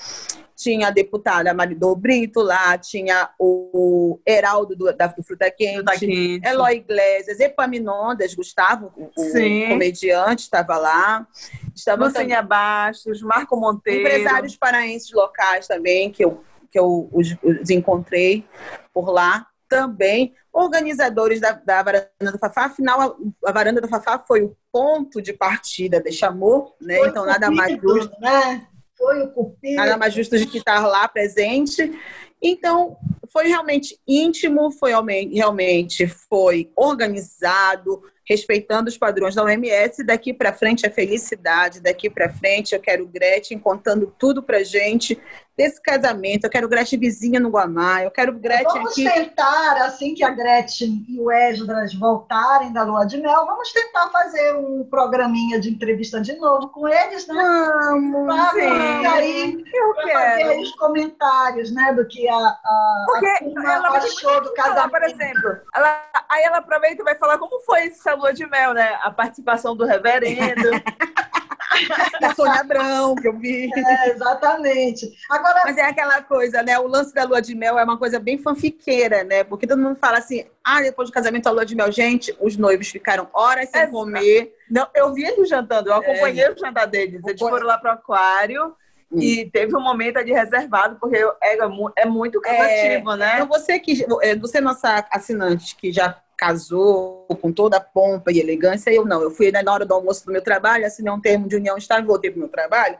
Tinha 0.54 0.88
a 0.88 0.90
deputada 0.90 1.54
Maridô 1.54 1.96
Brito 1.96 2.40
lá, 2.40 2.76
tinha 2.76 3.30
o 3.38 4.20
Heraldo 4.26 4.76
do, 4.76 4.94
da, 4.94 5.06
do 5.06 5.22
Fruta 5.22 5.50
Quente, 5.50 5.76
Fruta 5.76 5.98
Quente. 5.98 6.46
Eloy 6.46 6.76
Iglesias, 6.76 7.40
Epaminondas, 7.40 8.34
Gustavo, 8.34 8.92
o, 8.94 9.04
o 9.04 9.68
comediante, 9.68 10.42
estava 10.42 10.76
lá. 10.76 11.26
Estava 11.74 12.04
Lucinha 12.04 12.42
Bastos, 12.42 13.22
Marco 13.22 13.56
Monteiro. 13.56 14.00
Empresários 14.00 14.54
paraenses 14.54 15.10
locais 15.12 15.66
também, 15.66 16.10
que 16.10 16.22
eu, 16.22 16.44
que 16.70 16.78
eu 16.78 17.08
os, 17.10 17.34
os 17.42 17.70
encontrei 17.70 18.44
por 18.92 19.10
lá 19.10 19.46
também 19.66 20.34
organizadores 20.52 21.40
da, 21.40 21.52
da 21.52 21.82
Varanda 21.82 22.32
do 22.32 22.38
Fafá. 22.38 22.64
Afinal, 22.66 23.00
a, 23.00 23.50
a, 23.50 23.52
Varanda 23.52 23.80
do 23.80 23.88
Fafá 23.88 24.18
foi 24.26 24.42
o 24.42 24.56
ponto 24.72 25.22
de 25.22 25.32
partida 25.32 26.00
desse 26.00 26.24
amor, 26.24 26.74
né? 26.80 26.98
Foi 26.98 27.08
então, 27.08 27.24
nada 27.24 27.50
mais 27.50 27.80
justo. 27.80 28.18
Né? 28.20 28.66
foi 29.00 29.22
o 29.22 29.30
Cupido. 29.30 29.76
Nada 29.76 29.96
mais 29.96 30.12
justo 30.12 30.36
de 30.36 30.46
que 30.46 30.58
estar 30.58 30.86
lá 30.86 31.08
presente. 31.08 31.98
Então, 32.42 32.98
foi 33.32 33.48
realmente 33.48 33.98
íntimo, 34.06 34.70
foi 34.70 34.92
realmente 35.32 36.06
foi 36.06 36.70
organizado, 36.76 38.02
respeitando 38.30 38.88
os 38.88 38.96
padrões 38.96 39.34
da 39.34 39.42
OMS. 39.42 40.04
Daqui 40.04 40.32
para 40.32 40.52
frente 40.52 40.86
é 40.86 40.90
felicidade, 40.90 41.80
daqui 41.80 42.08
para 42.08 42.30
frente 42.30 42.76
eu 42.76 42.80
quero 42.80 43.04
Gretchen 43.04 43.58
contando 43.58 44.14
tudo 44.16 44.40
para 44.40 44.62
gente 44.62 45.20
desse 45.56 45.82
casamento. 45.82 46.44
Eu 46.44 46.50
quero 46.50 46.68
Gretchen 46.68 46.98
vizinha 46.98 47.40
no 47.40 47.50
Guamá, 47.50 48.02
eu 48.02 48.10
quero 48.10 48.32
Gretchen 48.32 48.72
vamos 48.72 48.92
aqui. 48.92 49.04
Vamos 49.04 49.18
tentar, 49.18 49.84
assim 49.84 50.14
que 50.14 50.24
a 50.24 50.30
Gretchen 50.30 51.04
e 51.08 51.20
o 51.20 51.30
Esdras 51.30 51.92
voltarem 51.92 52.72
da 52.72 52.82
lua 52.82 53.04
de 53.04 53.18
mel, 53.18 53.44
vamos 53.44 53.72
tentar 53.72 54.08
fazer 54.10 54.54
um 54.54 54.84
programinha 54.84 55.60
de 55.60 55.68
entrevista 55.68 56.20
de 56.20 56.34
novo 56.36 56.68
com 56.68 56.88
eles, 56.88 57.26
né? 57.26 57.34
Vamos, 57.34 58.26
pra, 58.26 58.50
sim. 58.52 59.06
Aí, 59.06 59.64
eu 59.74 59.94
quero. 59.94 60.40
fazer 60.40 60.60
os 60.60 60.72
comentários, 60.76 61.72
né, 61.72 61.92
do 61.92 62.06
que 62.06 62.26
a, 62.28 62.36
a, 62.36 63.04
Porque 63.06 63.26
a 63.26 63.72
ela 63.72 63.88
achou 63.98 64.40
do 64.40 64.54
falar, 64.56 64.74
casamento. 64.74 64.90
por 64.90 65.02
exemplo, 65.02 65.56
ela, 65.74 66.02
aí 66.28 66.42
ela 66.44 66.58
aproveita 66.58 67.02
e 67.02 67.04
vai 67.04 67.16
falar 67.16 67.36
como 67.38 67.60
foi 67.60 67.88
essa 67.88 68.14
lua 68.20 68.32
de 68.32 68.46
mel, 68.46 68.72
né? 68.74 68.98
A 69.02 69.10
participação 69.10 69.74
do 69.76 69.84
reverendo. 69.84 70.70
da 72.20 72.34
Sônia 72.34 72.60
Abrão, 72.60 73.14
que 73.14 73.28
eu 73.28 73.38
vi. 73.38 73.70
É, 73.74 74.10
exatamente. 74.10 75.08
Agora, 75.30 75.62
Mas 75.64 75.76
é 75.76 75.82
aquela 75.82 76.20
coisa, 76.22 76.62
né? 76.62 76.78
O 76.78 76.86
lance 76.86 77.14
da 77.14 77.24
lua 77.24 77.40
de 77.40 77.54
mel 77.54 77.78
é 77.78 77.84
uma 77.84 77.96
coisa 77.98 78.18
bem 78.18 78.38
fanfiqueira, 78.38 79.24
né? 79.24 79.44
Porque 79.44 79.66
todo 79.66 79.80
mundo 79.80 79.96
fala 79.96 80.18
assim: 80.18 80.44
ah, 80.64 80.80
depois 80.82 81.08
do 81.08 81.12
casamento 81.12 81.46
a 81.46 81.50
lua 81.52 81.64
de 81.64 81.74
mel. 81.74 81.90
Gente, 81.90 82.36
os 82.40 82.56
noivos 82.56 82.88
ficaram 82.88 83.28
horas 83.32 83.68
sem 83.70 83.80
Exato. 83.82 83.92
comer. 83.96 84.54
Não, 84.70 84.86
eu 84.94 85.12
vi 85.14 85.24
eles 85.24 85.48
jantando, 85.48 85.90
eu 85.90 85.94
acompanhei 85.94 86.48
o 86.50 86.58
jantar 86.58 86.86
deles. 86.86 87.22
Eles 87.26 87.40
foram 87.40 87.66
lá 87.66 87.78
pro 87.78 87.90
aquário 87.90 88.74
Hum. 89.12 89.18
e 89.20 89.50
teve 89.50 89.74
um 89.76 89.80
momento 89.80 90.18
ali 90.18 90.32
reservado, 90.32 90.96
porque 91.00 91.16
é, 91.42 91.66
mu- 91.66 91.90
é 91.96 92.06
muito 92.06 92.40
cansativo, 92.40 93.16
né? 93.16 93.40
Então, 93.40 93.48
você 93.48 93.76
que 93.80 94.06
é, 94.22 94.36
você 94.36 94.58
é 94.58 94.60
nossa 94.60 95.04
assinante 95.10 95.74
que 95.74 95.90
já 95.90 96.16
casou 96.40 97.26
com 97.42 97.52
toda 97.52 97.76
a 97.76 97.80
pompa 97.80 98.32
e 98.32 98.40
elegância, 98.40 98.90
eu 98.90 99.04
não. 99.04 99.20
Eu 99.20 99.30
fui 99.30 99.52
né, 99.52 99.62
na 99.62 99.70
hora 99.70 99.84
do 99.84 99.92
almoço 99.92 100.24
do 100.24 100.32
meu 100.32 100.42
trabalho, 100.42 100.86
assinei 100.86 101.12
um 101.12 101.20
termo 101.20 101.46
de 101.46 101.56
união 101.56 101.76
estável, 101.76 102.06
voltei 102.06 102.30
pro 102.30 102.40
meu 102.40 102.48
trabalho. 102.48 102.98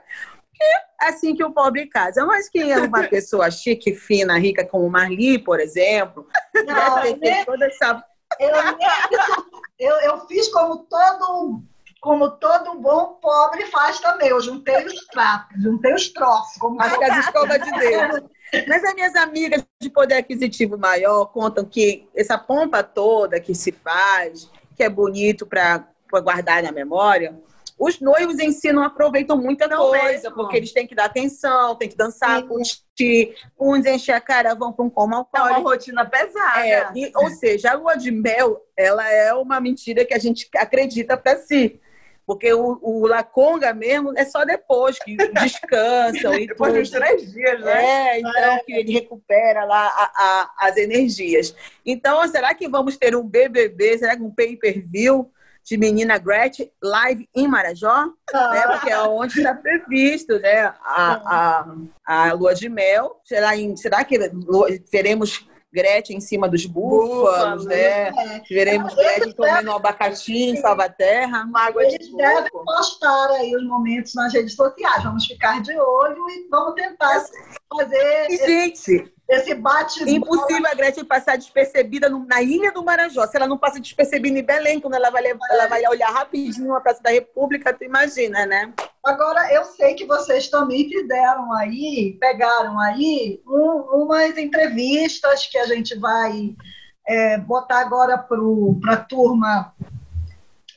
Que 0.53 0.63
é 0.63 1.09
assim 1.09 1.35
que 1.35 1.43
o 1.43 1.51
pobre 1.51 1.87
casa. 1.87 2.23
Mas 2.23 2.47
quem 2.47 2.71
é 2.71 2.77
uma 2.77 3.01
pessoa 3.09 3.49
chique, 3.49 3.95
fina, 3.95 4.37
rica, 4.37 4.63
como 4.63 4.87
Marli, 4.87 5.39
por 5.39 5.59
exemplo, 5.59 6.27
não, 6.53 7.01
deve 7.01 7.15
ter 7.15 7.33
feito 7.33 7.45
toda 7.47 7.65
essa 7.65 8.05
eu, 8.39 8.49
eu, 9.77 9.95
eu 10.01 10.27
fiz 10.27 10.47
como 10.49 10.85
todo 10.85 11.63
como 12.01 12.31
todo 12.31 12.79
bom 12.79 13.19
pobre 13.21 13.67
faz 13.67 13.99
também. 13.99 14.29
Eu 14.29 14.41
juntei 14.41 14.83
os 14.85 15.05
trapos, 15.05 15.61
juntei 15.61 15.93
os 15.93 16.09
troços. 16.09 16.57
Como 16.57 16.81
Acho 16.81 16.97
que 16.97 17.03
as 17.05 17.25
escovas 17.25 17.61
de 17.63 17.71
dedo. 17.71 18.29
Mas 18.67 18.83
as 18.83 18.93
minhas 18.95 19.15
amigas 19.15 19.63
de 19.79 19.89
poder 19.89 20.15
aquisitivo 20.15 20.77
maior 20.77 21.25
contam 21.27 21.63
que 21.63 22.09
essa 22.15 22.37
pompa 22.37 22.81
toda 22.83 23.39
que 23.39 23.53
se 23.55 23.71
faz, 23.71 24.49
que 24.75 24.83
é 24.83 24.89
bonito 24.89 25.45
para 25.45 25.87
guardar 26.11 26.61
na 26.63 26.71
memória, 26.71 27.39
os 27.79 27.99
noivos 27.99 28.37
em 28.39 28.51
si 28.51 28.71
não 28.73 28.83
aproveitam 28.83 29.37
muita 29.37 29.67
Não 29.67 29.89
coisa, 29.89 30.05
mesmo. 30.29 30.33
porque 30.35 30.57
eles 30.57 30.71
têm 30.73 30.85
que 30.85 30.93
dar 30.93 31.05
atenção, 31.05 31.75
têm 31.75 31.87
que 31.89 31.95
dançar, 31.95 32.41
Sim. 32.41 32.47
curtir, 32.47 33.35
uns 33.59 33.85
enchem 33.85 34.13
a 34.13 34.19
cara, 34.21 34.53
vão 34.53 34.71
para 34.73 34.85
um 34.85 34.89
coma 34.89 35.15
É 35.15 35.17
uma 35.17 35.45
alcoólico. 35.47 35.69
rotina 35.69 36.05
pesada. 36.05 36.59
É, 36.67 36.91
e- 36.95 37.11
ou 37.15 37.29
seja, 37.29 37.71
a 37.71 37.75
lua 37.75 37.95
de 37.95 38.11
mel, 38.11 38.59
ela 38.75 39.07
é 39.09 39.33
uma 39.33 39.59
mentira 39.59 40.03
que 40.03 40.13
a 40.13 40.19
gente 40.19 40.47
acredita 40.57 41.15
para 41.15 41.37
si. 41.37 41.79
Porque 42.25 42.53
o, 42.53 42.79
o 42.81 43.07
Laconga 43.07 43.73
mesmo 43.73 44.13
é 44.17 44.23
só 44.23 44.45
depois 44.45 44.97
que 44.99 45.17
descansam 45.17 46.33
e 46.35 46.47
Depois 46.47 46.71
tudo. 46.73 46.81
dos 46.81 46.89
três 46.91 47.31
dias, 47.33 47.59
né? 47.61 47.83
É, 47.83 48.19
então 48.19 48.59
que 48.65 48.73
ele 48.73 48.93
recupera 48.93 49.65
lá 49.65 49.87
a- 49.87 50.11
a- 50.15 50.67
as 50.67 50.77
energias. 50.77 51.55
Então, 51.85 52.25
será 52.27 52.53
que 52.53 52.69
vamos 52.69 52.97
ter 52.97 53.15
um 53.15 53.23
BBB, 53.27 53.97
será 53.97 54.15
que 54.15 54.21
um 54.23 54.31
pay-per-view 54.31 55.31
de 55.63 55.77
menina 55.77 56.17
Gretchen 56.17 56.71
live 56.81 57.27
em 57.35 57.47
Marajó? 57.47 58.05
Né? 58.33 58.61
Porque 58.67 58.89
é 58.91 58.99
onde 59.01 59.37
está 59.39 59.53
previsto 59.53 60.39
né? 60.39 60.73
a, 60.83 61.65
a, 62.05 62.27
a 62.29 62.33
lua 62.33 62.53
de 62.55 62.69
mel. 62.69 63.19
Será, 63.25 63.55
em- 63.57 63.75
será 63.75 64.03
que 64.03 64.17
teremos 64.89 65.47
Gretchen 65.73 66.17
em 66.17 66.21
cima 66.21 66.49
dos 66.49 66.65
búfalos, 66.65 67.65
Búfalos, 67.65 67.65
né? 67.65 68.09
É. 68.09 68.41
Veremos 68.49 68.93
Gretchen 68.93 69.31
comendo 69.33 69.71
um 69.71 69.75
abacaxi 69.75 70.49
em 70.49 70.57
Salvaterra. 70.57 71.43
Uma 71.43 71.67
água 71.67 71.85
de 71.87 71.95
Eles 71.95 72.13
devem 72.13 72.49
coco. 72.49 72.65
postar 72.65 73.29
aí 73.31 73.55
os 73.55 73.63
momentos 73.65 74.13
nas 74.15 74.33
redes 74.33 74.55
sociais. 74.55 75.03
Vamos 75.03 75.25
ficar 75.25 75.61
de 75.61 75.73
olho 75.77 76.29
e 76.29 76.47
vamos 76.49 76.75
tentar 76.75 77.23
fazer 77.77 78.27
E, 78.29 78.33
esse, 78.35 78.45
gente, 78.45 79.13
esse 79.31 79.55
bate 79.55 80.03
Impossível 80.09 80.67
a 80.69 80.75
Gretchen 80.75 81.05
passar 81.05 81.37
despercebida 81.37 82.09
no- 82.09 82.25
na 82.25 82.41
Ilha 82.41 82.71
do 82.71 82.83
Marajó. 82.83 83.25
Se 83.25 83.37
ela 83.37 83.47
não 83.47 83.57
passa 83.57 83.79
despercebida 83.79 84.37
em 84.37 84.43
Belém, 84.43 84.79
quando 84.79 84.95
ela 84.95 85.09
vai, 85.09 85.21
levar- 85.21 85.47
ela 85.51 85.67
vai 85.67 85.87
olhar 85.87 86.09
rapidinho 86.09 86.75
a 86.75 86.81
Praça 86.81 87.01
da 87.01 87.09
República, 87.11 87.73
tu 87.73 87.83
imagina, 87.85 88.45
né? 88.45 88.73
Agora, 89.03 89.51
eu 89.53 89.63
sei 89.63 89.93
que 89.93 90.05
vocês 90.05 90.49
também 90.49 90.89
fizeram 90.89 91.53
aí, 91.55 92.17
pegaram 92.19 92.77
aí 92.79 93.41
um- 93.47 94.03
umas 94.03 94.37
entrevistas 94.37 95.47
que 95.47 95.57
a 95.57 95.65
gente 95.65 95.97
vai 95.97 96.53
é, 97.07 97.37
botar 97.37 97.79
agora 97.79 98.15
para 98.17 98.93
a 98.93 98.97
turma 98.97 99.73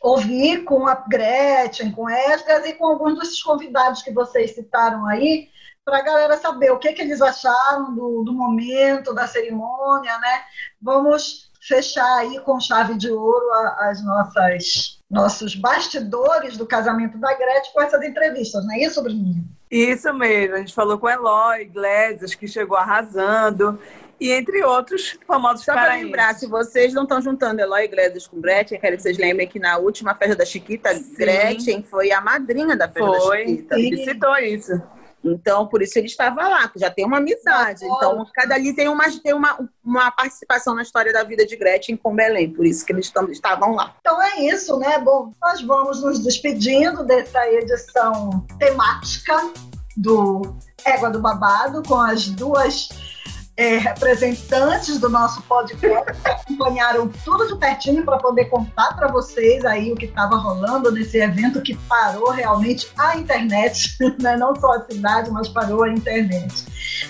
ouvir 0.03 0.65
com 0.65 0.87
a 0.87 0.95
Gretchen, 0.95 1.93
com 1.93 2.09
Esdras 2.09 2.65
e 2.67 2.73
com 2.73 2.87
alguns 2.87 3.19
desses 3.19 3.43
convidados 3.43 4.03
que 4.03 4.11
vocês 4.13 4.55
citaram 4.55 5.07
aí, 5.07 5.49
para 5.85 5.99
a 5.99 6.03
galera 6.03 6.37
saber 6.39 6.71
o 6.71 6.79
que, 6.79 6.93
que 6.93 7.03
eles 7.03 7.21
acharam 7.21 7.95
do, 7.95 8.23
do 8.25 8.33
momento, 8.33 9.13
da 9.13 9.27
cerimônia, 9.27 10.19
né? 10.19 10.43
Vamos 10.81 11.51
fechar 11.61 12.19
aí 12.19 12.41
com 12.41 12.59
chave 12.59 12.95
de 12.95 13.11
ouro 13.11 13.47
as 13.79 14.03
nossas 14.05 14.99
nossos 15.11 15.55
bastidores 15.55 16.57
do 16.57 16.67
casamento 16.67 17.19
da 17.19 17.33
Gretchen 17.35 17.73
com 17.73 17.83
essas 17.83 18.03
entrevistas, 18.03 18.65
não 18.65 18.75
é 18.75 18.81
isso, 18.81 19.01
Bruninho? 19.01 19.45
Isso 19.71 20.13
mesmo. 20.13 20.57
A 20.57 20.59
gente 20.59 20.75
falou 20.75 20.99
com 20.99 21.09
Eloy 21.09 21.63
Iglesias, 21.63 22.35
que 22.35 22.49
chegou 22.49 22.77
arrasando. 22.77 23.79
E 24.19 24.33
entre 24.33 24.65
outros 24.65 25.19
famosos 25.27 25.65
Só 25.65 25.73
para 25.73 25.95
lembrar, 25.95 26.35
se 26.35 26.47
vocês 26.47 26.93
não 26.95 27.03
estão 27.03 27.21
juntando 27.21 27.61
Eloy 27.61 27.85
Iglesias 27.85 28.27
com 28.27 28.41
Gretchen, 28.41 28.81
quero 28.81 28.97
que 28.97 29.03
vocês 29.03 29.19
lembrem 29.19 29.47
que 29.47 29.59
na 29.59 29.77
última 29.77 30.15
festa 30.15 30.37
da 30.37 30.45
Chiquita, 30.45 30.95
Sim. 30.95 31.15
Gretchen 31.17 31.83
foi 31.83 32.11
a 32.11 32.21
madrinha 32.21 32.77
da 32.77 32.89
festa 32.89 33.11
da 33.11 33.21
Foi. 33.21 33.47
Chiquita. 33.47 33.75
Sim. 33.77 33.87
Ele 33.87 34.05
citou 34.05 34.37
isso. 34.39 34.83
Então, 35.25 35.67
por 35.67 35.81
isso 35.83 35.99
ele 35.99 36.07
estava 36.07 36.47
lá, 36.47 36.71
já 36.77 36.91
tem 36.91 37.07
uma 37.07 37.17
amizade. 37.17 37.85
Então, 37.85 38.27
cada 38.35 38.55
ali 38.55 38.75
tem, 38.75 38.89
uma, 38.89 39.05
tem 39.21 39.33
uma, 39.33 39.59
uma 39.83 40.11
participação 40.11 40.75
na 40.75 40.83
história 40.83 41.13
da 41.13 41.23
vida 41.25 41.47
de 41.47 41.57
Gretchen 41.57 41.97
com 41.97 42.15
Belém. 42.15 42.51
Por 42.53 42.67
isso 42.67 42.85
que 42.85 42.93
eles 42.93 43.11
tam- 43.11 43.31
estavam 43.31 43.75
lá. 43.75 43.95
Então 44.01 44.23
é 44.23 44.41
isso, 44.41 44.79
né? 44.79 44.99
Bom, 44.99 45.33
nós 45.43 45.63
vamos 45.63 46.03
nos 46.03 46.19
despedindo 46.19 47.05
dessa 47.05 47.49
edição 47.51 48.45
temática 48.59 49.35
do 49.97 50.57
Égua 50.85 51.09
do 51.11 51.21
Babado 51.21 51.83
com 51.87 51.95
as 51.97 52.29
duas 52.29 52.89
é, 53.57 53.79
representantes 53.79 54.99
do 54.99 55.09
nosso 55.09 55.41
podcast 55.43 56.11
acompanharam 56.25 57.09
tudo 57.25 57.47
de 57.47 57.57
pertinho 57.57 58.05
para 58.05 58.19
poder 58.19 58.47
contar 58.47 58.95
para 58.97 59.09
vocês 59.09 59.65
aí 59.65 59.93
o 59.93 59.97
que 59.97 60.07
estava 60.07 60.37
rolando 60.37 60.91
nesse 60.91 61.19
evento 61.19 61.63
que 61.63 61.77
parou 61.89 62.31
realmente 62.31 62.89
a 62.99 63.17
internet, 63.17 63.97
né? 64.19 64.37
não 64.37 64.57
só 64.57 64.73
a 64.73 64.85
cidade, 64.85 65.31
mas 65.31 65.49
parou 65.49 65.85
a 65.85 65.91
internet. 65.91 66.65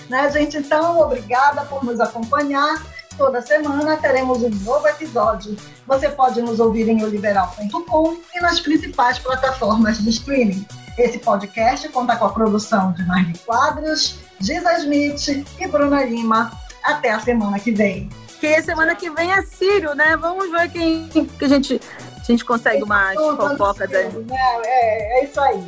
Né, 0.07 0.31
gente? 0.31 0.57
Então, 0.57 0.99
obrigada 0.99 1.63
por 1.65 1.83
nos 1.83 1.99
acompanhar. 1.99 2.85
Toda 3.17 3.41
semana 3.41 3.97
teremos 3.97 4.43
um 4.43 4.49
novo 4.49 4.87
episódio. 4.87 5.55
Você 5.87 6.09
pode 6.09 6.41
nos 6.41 6.59
ouvir 6.59 6.87
em 6.89 7.03
oliberal.com 7.03 8.17
e 8.35 8.41
nas 8.41 8.59
principais 8.59 9.17
plataformas 9.17 9.99
de 9.99 10.09
streaming. 10.09 10.65
Esse 10.97 11.19
podcast 11.19 11.89
conta 11.89 12.15
com 12.17 12.25
a 12.25 12.29
produção 12.29 12.91
de 12.91 13.03
Marli 13.05 13.37
Quadros, 13.39 14.19
Giza 14.39 14.73
Smith 14.79 15.45
e 15.59 15.67
Bruna 15.67 16.03
Lima. 16.03 16.51
Até 16.83 17.11
a 17.11 17.19
semana 17.19 17.59
que 17.59 17.71
vem. 17.71 18.09
Que 18.39 18.61
semana 18.61 18.95
que 18.95 19.09
vem 19.09 19.31
é 19.31 19.41
Sírio, 19.41 19.95
né? 19.95 20.15
Vamos 20.17 20.51
ver 20.51 20.69
quem 20.69 21.07
que 21.07 21.45
a 21.45 21.47
gente, 21.47 21.81
a 22.19 22.23
gente 22.23 22.45
consegue 22.45 22.83
umas 22.83 23.15
fofocas 23.15 23.91
aí. 23.91 24.07
né? 24.09 24.35
É, 24.63 25.19
é 25.19 25.23
isso 25.25 25.39
aí. 25.41 25.63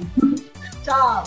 Tchau. 0.83 1.23